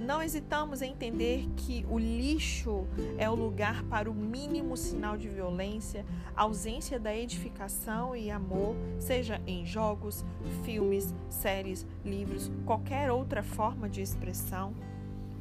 Não 0.00 0.22
hesitamos 0.22 0.80
em 0.80 0.92
entender 0.92 1.46
que 1.58 1.84
o 1.90 1.98
lixo 1.98 2.86
é 3.18 3.28
o 3.28 3.34
lugar 3.34 3.82
para 3.84 4.10
o 4.10 4.14
mínimo 4.14 4.74
sinal 4.74 5.14
de 5.18 5.28
violência, 5.28 6.06
ausência 6.34 6.98
da 6.98 7.14
edificação 7.14 8.16
e 8.16 8.30
amor, 8.30 8.74
seja 8.98 9.42
em 9.46 9.66
jogos, 9.66 10.24
filmes, 10.64 11.14
séries, 11.28 11.86
livros, 12.02 12.50
qualquer 12.64 13.12
outra 13.12 13.42
forma 13.42 13.90
de 13.90 14.00
expressão. 14.00 14.72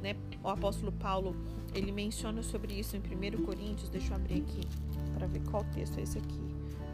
Né? 0.02 0.18
O 0.44 0.50
apóstolo 0.50 0.92
Paulo 0.92 1.38
ele 1.74 1.94
menciona 1.94 2.44
sobre 2.44 2.78
isso 2.78 2.98
em 2.98 3.00
1 3.00 3.46
Coríntios. 3.46 3.90
Deixa 3.90 4.12
eu 4.12 4.18
abrir 4.18 4.42
aqui 4.42 4.68
para 5.14 5.26
ver 5.26 5.42
qual 5.50 5.64
texto 5.74 5.98
é 6.00 6.02
esse 6.02 6.18
aqui. 6.18 6.42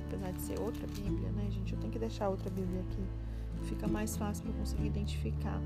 Apesar 0.05 0.31
de 0.33 0.41
ser 0.41 0.59
outra 0.59 0.85
Bíblia, 0.85 1.31
né, 1.31 1.49
gente? 1.49 1.73
Eu 1.73 1.79
tenho 1.79 1.91
que 1.91 1.97
deixar 1.97 2.29
outra 2.29 2.49
Bíblia 2.51 2.81
aqui. 2.81 3.03
Fica 3.67 3.87
mais 3.87 4.15
fácil 4.15 4.43
para 4.43 4.53
conseguir 4.53 4.85
identificar. 4.85 5.59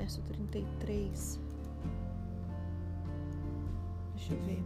Verso 0.00 0.22
33. 0.22 1.38
Deixa 4.14 4.32
eu 4.32 4.40
ver. 4.44 4.64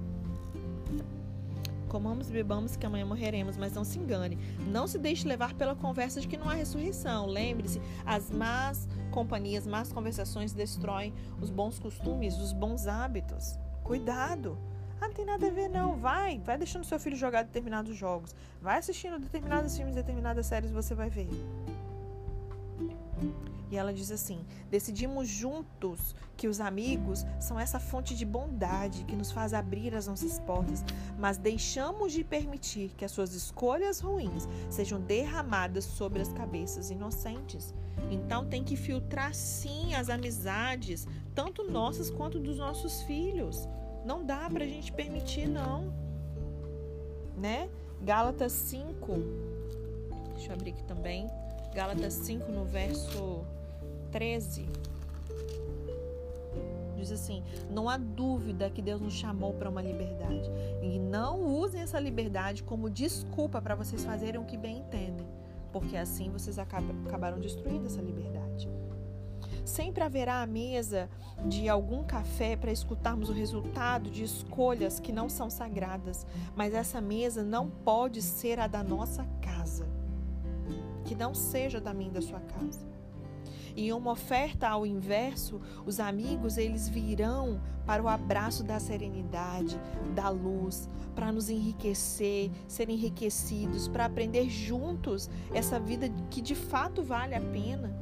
Comamos 1.88 2.30
e 2.30 2.32
bebamos 2.32 2.76
que 2.76 2.86
amanhã 2.86 3.04
morreremos, 3.04 3.56
mas 3.56 3.72
não 3.72 3.82
se 3.82 3.98
engane. 3.98 4.38
Não 4.70 4.86
se 4.86 4.96
deixe 4.96 5.26
levar 5.26 5.52
pela 5.54 5.74
conversa 5.74 6.20
de 6.20 6.28
que 6.28 6.36
não 6.36 6.48
há 6.48 6.54
ressurreição. 6.54 7.26
Lembre-se, 7.26 7.80
as 8.06 8.30
más 8.30 8.88
companhias, 9.10 9.66
más 9.66 9.92
conversações 9.92 10.52
destroem 10.52 11.12
os 11.40 11.50
bons 11.50 11.80
costumes, 11.80 12.38
os 12.38 12.52
bons 12.52 12.86
hábitos. 12.86 13.58
Cuidado! 13.82 14.56
Ah, 15.00 15.08
não 15.08 15.14
tem 15.14 15.24
nada 15.24 15.48
a 15.48 15.50
ver, 15.50 15.68
não. 15.68 15.96
Vai, 15.96 16.38
vai 16.38 16.56
deixando 16.56 16.84
seu 16.84 17.00
filho 17.00 17.16
jogar 17.16 17.42
determinados 17.42 17.96
jogos. 17.96 18.36
Vai 18.62 18.78
assistindo 18.78 19.18
determinados 19.18 19.76
filmes, 19.76 19.96
determinadas 19.96 20.46
séries, 20.46 20.70
você 20.70 20.94
vai 20.94 21.10
ver. 21.10 21.28
E 23.70 23.76
ela 23.76 23.92
diz 23.92 24.10
assim: 24.10 24.44
decidimos 24.70 25.28
juntos 25.28 26.14
que 26.36 26.48
os 26.48 26.60
amigos 26.60 27.24
são 27.40 27.58
essa 27.58 27.78
fonte 27.78 28.14
de 28.14 28.24
bondade 28.24 29.04
que 29.04 29.16
nos 29.16 29.30
faz 29.30 29.54
abrir 29.54 29.94
as 29.94 30.06
nossas 30.06 30.38
portas, 30.40 30.84
mas 31.18 31.38
deixamos 31.38 32.12
de 32.12 32.24
permitir 32.24 32.90
que 32.96 33.04
as 33.04 33.10
suas 33.10 33.34
escolhas 33.34 34.00
ruins 34.00 34.48
sejam 34.68 35.00
derramadas 35.00 35.84
sobre 35.84 36.20
as 36.20 36.32
cabeças 36.32 36.90
inocentes. 36.90 37.74
Então 38.10 38.44
tem 38.44 38.62
que 38.62 38.76
filtrar 38.76 39.34
sim 39.34 39.94
as 39.94 40.08
amizades, 40.08 41.06
tanto 41.34 41.70
nossas 41.70 42.10
quanto 42.10 42.38
dos 42.38 42.58
nossos 42.58 43.02
filhos. 43.02 43.68
Não 44.04 44.24
dá 44.24 44.48
pra 44.50 44.66
gente 44.66 44.92
permitir, 44.92 45.48
não. 45.48 45.92
Né? 47.36 47.70
Gálatas 48.02 48.52
5. 48.52 49.12
Deixa 50.34 50.50
eu 50.50 50.54
abrir 50.54 50.70
aqui 50.72 50.84
também. 50.84 51.26
Gálatas 51.74 52.12
5, 52.12 52.52
no 52.52 52.64
verso 52.64 53.44
13. 54.14 54.68
Diz 56.96 57.10
assim: 57.10 57.42
não 57.68 57.88
há 57.88 57.96
dúvida 57.96 58.70
que 58.70 58.80
Deus 58.80 59.00
nos 59.00 59.12
chamou 59.12 59.52
para 59.54 59.68
uma 59.68 59.82
liberdade. 59.82 60.48
E 60.80 61.00
não 61.00 61.44
usem 61.44 61.80
essa 61.80 61.98
liberdade 61.98 62.62
como 62.62 62.88
desculpa 62.88 63.60
para 63.60 63.74
vocês 63.74 64.04
fazerem 64.04 64.40
o 64.40 64.44
que 64.44 64.56
bem 64.56 64.78
entendem, 64.78 65.26
porque 65.72 65.96
assim 65.96 66.30
vocês 66.30 66.60
acabaram 66.60 67.40
destruindo 67.40 67.86
essa 67.86 68.00
liberdade. 68.00 68.70
Sempre 69.64 70.04
haverá 70.04 70.42
a 70.42 70.46
mesa 70.46 71.10
de 71.46 71.68
algum 71.68 72.04
café 72.04 72.54
para 72.54 72.70
escutarmos 72.70 73.28
o 73.28 73.32
resultado 73.32 74.10
de 74.10 74.22
escolhas 74.22 75.00
que 75.00 75.10
não 75.10 75.28
são 75.28 75.50
sagradas, 75.50 76.24
mas 76.54 76.72
essa 76.72 77.00
mesa 77.00 77.42
não 77.42 77.68
pode 77.68 78.22
ser 78.22 78.60
a 78.60 78.68
da 78.68 78.84
nossa 78.84 79.26
casa. 79.42 79.88
Que 81.04 81.16
não 81.16 81.34
seja 81.34 81.80
da 81.80 81.92
minha 81.92 82.12
da 82.12 82.22
sua 82.22 82.40
casa. 82.40 82.93
Em 83.76 83.92
uma 83.92 84.12
oferta 84.12 84.68
ao 84.68 84.86
inverso, 84.86 85.60
os 85.84 85.98
amigos 85.98 86.56
eles 86.56 86.88
virão 86.88 87.60
para 87.84 88.02
o 88.02 88.08
abraço 88.08 88.62
da 88.62 88.78
serenidade, 88.78 89.78
da 90.14 90.28
luz, 90.28 90.88
para 91.14 91.32
nos 91.32 91.50
enriquecer, 91.50 92.50
ser 92.68 92.88
enriquecidos, 92.88 93.88
para 93.88 94.04
aprender 94.04 94.48
juntos 94.48 95.28
essa 95.52 95.78
vida 95.80 96.08
que 96.30 96.40
de 96.40 96.54
fato 96.54 97.02
vale 97.02 97.34
a 97.34 97.40
pena. 97.40 97.92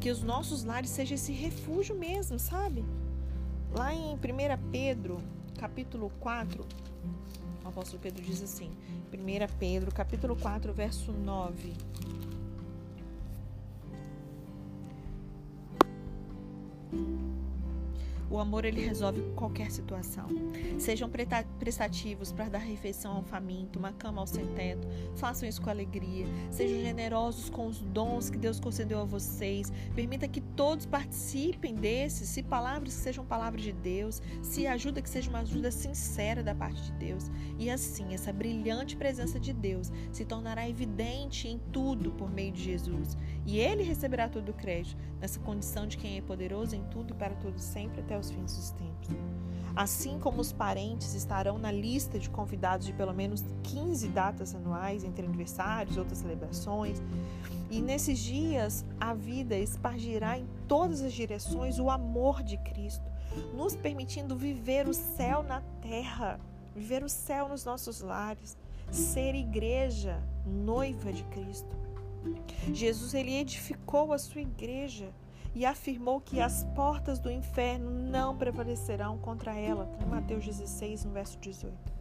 Que 0.00 0.10
os 0.10 0.22
nossos 0.22 0.64
lares 0.64 0.90
sejam 0.90 1.14
esse 1.14 1.32
refúgio 1.32 1.96
mesmo, 1.96 2.38
sabe? 2.38 2.84
Lá 3.76 3.94
em 3.94 4.14
1 4.14 4.18
Pedro, 4.70 5.18
capítulo 5.56 6.12
4, 6.20 6.64
o 7.64 7.68
apóstolo 7.68 8.00
Pedro 8.02 8.22
diz 8.22 8.42
assim: 8.42 8.70
1 9.12 9.56
Pedro, 9.58 9.94
capítulo 9.94 10.36
4, 10.36 10.72
verso 10.74 11.12
9. 11.12 11.72
O 18.30 18.38
amor 18.40 18.64
ele 18.64 18.80
resolve 18.80 19.22
qualquer 19.36 19.70
situação. 19.70 20.26
Sejam 20.76 21.08
prestativos 21.58 22.32
para 22.32 22.48
dar 22.48 22.58
refeição 22.58 23.16
ao 23.16 23.22
faminto, 23.22 23.78
uma 23.78 23.92
cama 23.92 24.20
ao 24.20 24.26
sem 24.26 24.44
teto. 24.54 24.88
Façam 25.14 25.48
isso 25.48 25.62
com 25.62 25.70
alegria. 25.70 26.26
Sejam 26.50 26.80
generosos 26.80 27.48
com 27.48 27.66
os 27.66 27.78
dons 27.80 28.30
que 28.30 28.38
Deus 28.38 28.58
concedeu 28.58 28.98
a 28.98 29.04
vocês. 29.04 29.72
Permita 29.94 30.26
que 30.26 30.40
todos 30.40 30.84
participem 30.86 31.76
desses. 31.76 32.28
Se 32.28 32.42
palavras 32.42 32.94
que 32.94 33.02
sejam 33.02 33.24
palavras 33.24 33.62
de 33.62 33.72
Deus, 33.72 34.20
se 34.42 34.66
ajuda 34.66 35.00
que 35.00 35.08
seja 35.08 35.30
uma 35.30 35.40
ajuda 35.40 35.70
sincera 35.70 36.42
da 36.42 36.54
parte 36.54 36.82
de 36.82 36.92
Deus. 36.92 37.30
E 37.56 37.70
assim, 37.70 38.14
essa 38.14 38.32
brilhante 38.32 38.96
presença 38.96 39.38
de 39.38 39.52
Deus 39.52 39.92
se 40.10 40.24
tornará 40.24 40.68
evidente 40.68 41.46
em 41.46 41.60
tudo 41.70 42.10
por 42.10 42.30
meio 42.32 42.50
de 42.50 42.64
Jesus. 42.64 43.16
E 43.46 43.58
ele 43.58 43.82
receberá 43.82 44.28
todo 44.28 44.48
o 44.48 44.54
crédito 44.54 44.96
nessa 45.24 45.40
condição 45.40 45.86
de 45.86 45.96
quem 45.96 46.18
é 46.18 46.20
poderoso 46.20 46.76
em 46.76 46.84
tudo 46.90 47.14
e 47.14 47.16
para 47.16 47.34
tudo 47.36 47.58
sempre 47.58 48.02
até 48.02 48.18
os 48.18 48.30
fins 48.30 48.54
dos 48.54 48.70
tempos. 48.72 49.08
Assim 49.74 50.18
como 50.18 50.38
os 50.38 50.52
parentes 50.52 51.14
estarão 51.14 51.56
na 51.56 51.72
lista 51.72 52.18
de 52.18 52.28
convidados 52.28 52.86
de 52.86 52.92
pelo 52.92 53.14
menos 53.14 53.42
15 53.62 54.06
datas 54.08 54.54
anuais, 54.54 55.02
entre 55.02 55.24
aniversários 55.24 55.96
outras 55.96 56.18
celebrações, 56.18 57.02
e 57.70 57.80
nesses 57.80 58.18
dias 58.18 58.84
a 59.00 59.14
vida 59.14 59.56
espargirá 59.56 60.38
em 60.38 60.46
todas 60.68 61.00
as 61.00 61.14
direções 61.14 61.78
o 61.78 61.88
amor 61.88 62.42
de 62.42 62.58
Cristo, 62.58 63.10
nos 63.54 63.74
permitindo 63.74 64.36
viver 64.36 64.86
o 64.86 64.92
céu 64.92 65.42
na 65.42 65.62
terra, 65.80 66.38
viver 66.76 67.02
o 67.02 67.08
céu 67.08 67.48
nos 67.48 67.64
nossos 67.64 68.02
lares, 68.02 68.58
ser 68.90 69.34
igreja, 69.34 70.22
noiva 70.44 71.10
de 71.14 71.24
Cristo. 71.24 71.93
Jesus 72.72 73.14
ele 73.14 73.34
edificou 73.34 74.12
a 74.12 74.18
sua 74.18 74.40
igreja 74.40 75.12
e 75.54 75.64
afirmou 75.64 76.20
que 76.20 76.40
as 76.40 76.64
portas 76.74 77.18
do 77.18 77.30
inferno 77.30 77.90
não 77.90 78.36
prevalecerão 78.36 79.18
contra 79.18 79.54
ela. 79.54 79.88
Em 80.00 80.06
Mateus 80.06 80.44
16, 80.44 81.04
no 81.04 81.12
verso 81.12 81.38
18. 81.38 81.94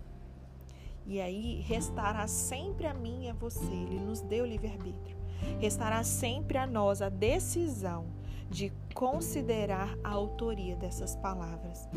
E 1.06 1.20
aí 1.20 1.62
restará 1.62 2.28
sempre 2.28 2.88
a 2.88 2.94
mim 2.94 3.26
e 3.26 3.30
a 3.30 3.34
você. 3.34 3.72
Ele 3.72 4.00
nos 4.00 4.22
deu 4.22 4.46
livre-arbítrio. 4.46 5.18
Restará 5.60 6.04
sempre 6.04 6.58
a 6.58 6.66
nós 6.66 7.02
a 7.02 7.10
decisão 7.10 8.06
de 8.50 8.72
considerar 8.94 9.98
a 10.04 10.10
autoria 10.12 10.76
dessas 10.76 11.16
palavras. 11.18 11.88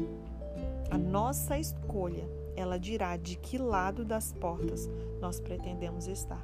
A 0.91 0.99
nossa 0.99 1.59
escolha, 1.59 2.29
ela 2.57 2.79
dirá 2.79 3.17
de 3.17 3.37
que 3.37 3.59
lado 3.59 4.05
das 4.05 4.33
portas 4.33 4.89
nós 5.21 5.39
pretendemos 5.39 6.07
estar. 6.07 6.43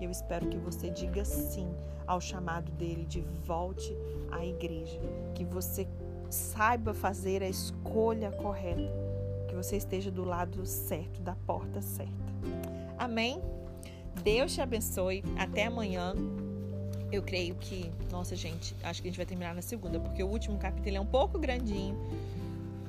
Eu 0.00 0.10
espero 0.10 0.46
que 0.48 0.58
você 0.58 0.90
diga 0.90 1.24
sim 1.24 1.68
ao 2.06 2.20
chamado 2.20 2.70
dele 2.72 3.04
de 3.04 3.20
volte 3.44 3.96
à 4.30 4.44
igreja, 4.44 5.00
que 5.34 5.44
você 5.44 5.86
saiba 6.30 6.92
fazer 6.92 7.42
a 7.42 7.48
escolha 7.48 8.30
correta, 8.30 8.92
que 9.48 9.54
você 9.54 9.76
esteja 9.76 10.10
do 10.10 10.24
lado 10.24 10.64
certo, 10.66 11.20
da 11.22 11.34
porta 11.46 11.80
certa. 11.80 12.12
Amém? 12.98 13.40
Deus 14.22 14.54
te 14.54 14.60
abençoe. 14.60 15.22
Até 15.38 15.66
amanhã. 15.66 16.14
Eu 17.12 17.22
creio 17.22 17.54
que, 17.54 17.90
nossa 18.10 18.34
gente, 18.34 18.74
acho 18.82 19.00
que 19.00 19.08
a 19.08 19.10
gente 19.10 19.16
vai 19.16 19.26
terminar 19.26 19.54
na 19.54 19.62
segunda, 19.62 20.00
porque 20.00 20.22
o 20.22 20.26
último 20.26 20.58
capítulo 20.58 20.96
é 20.96 21.00
um 21.00 21.06
pouco 21.06 21.38
grandinho. 21.38 21.96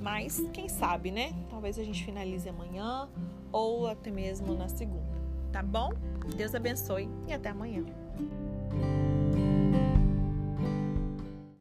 Mas 0.02 0.44
quem 0.54 0.68
sabe, 0.68 1.12
né? 1.12 1.34
Talvez 1.50 1.78
a 1.78 1.84
gente 1.84 2.04
finalize 2.04 2.50
amanhã 2.50 3.08
ou 3.52 3.88
até 3.88 4.10
mesmo 4.10 4.56
na 4.56 4.68
segunda. 4.68 5.17
Tá 5.52 5.62
bom? 5.64 5.92
Deus 6.36 6.54
abençoe 6.54 7.10
e 7.28 7.34
até 7.34 7.50
amanhã. 7.50 7.84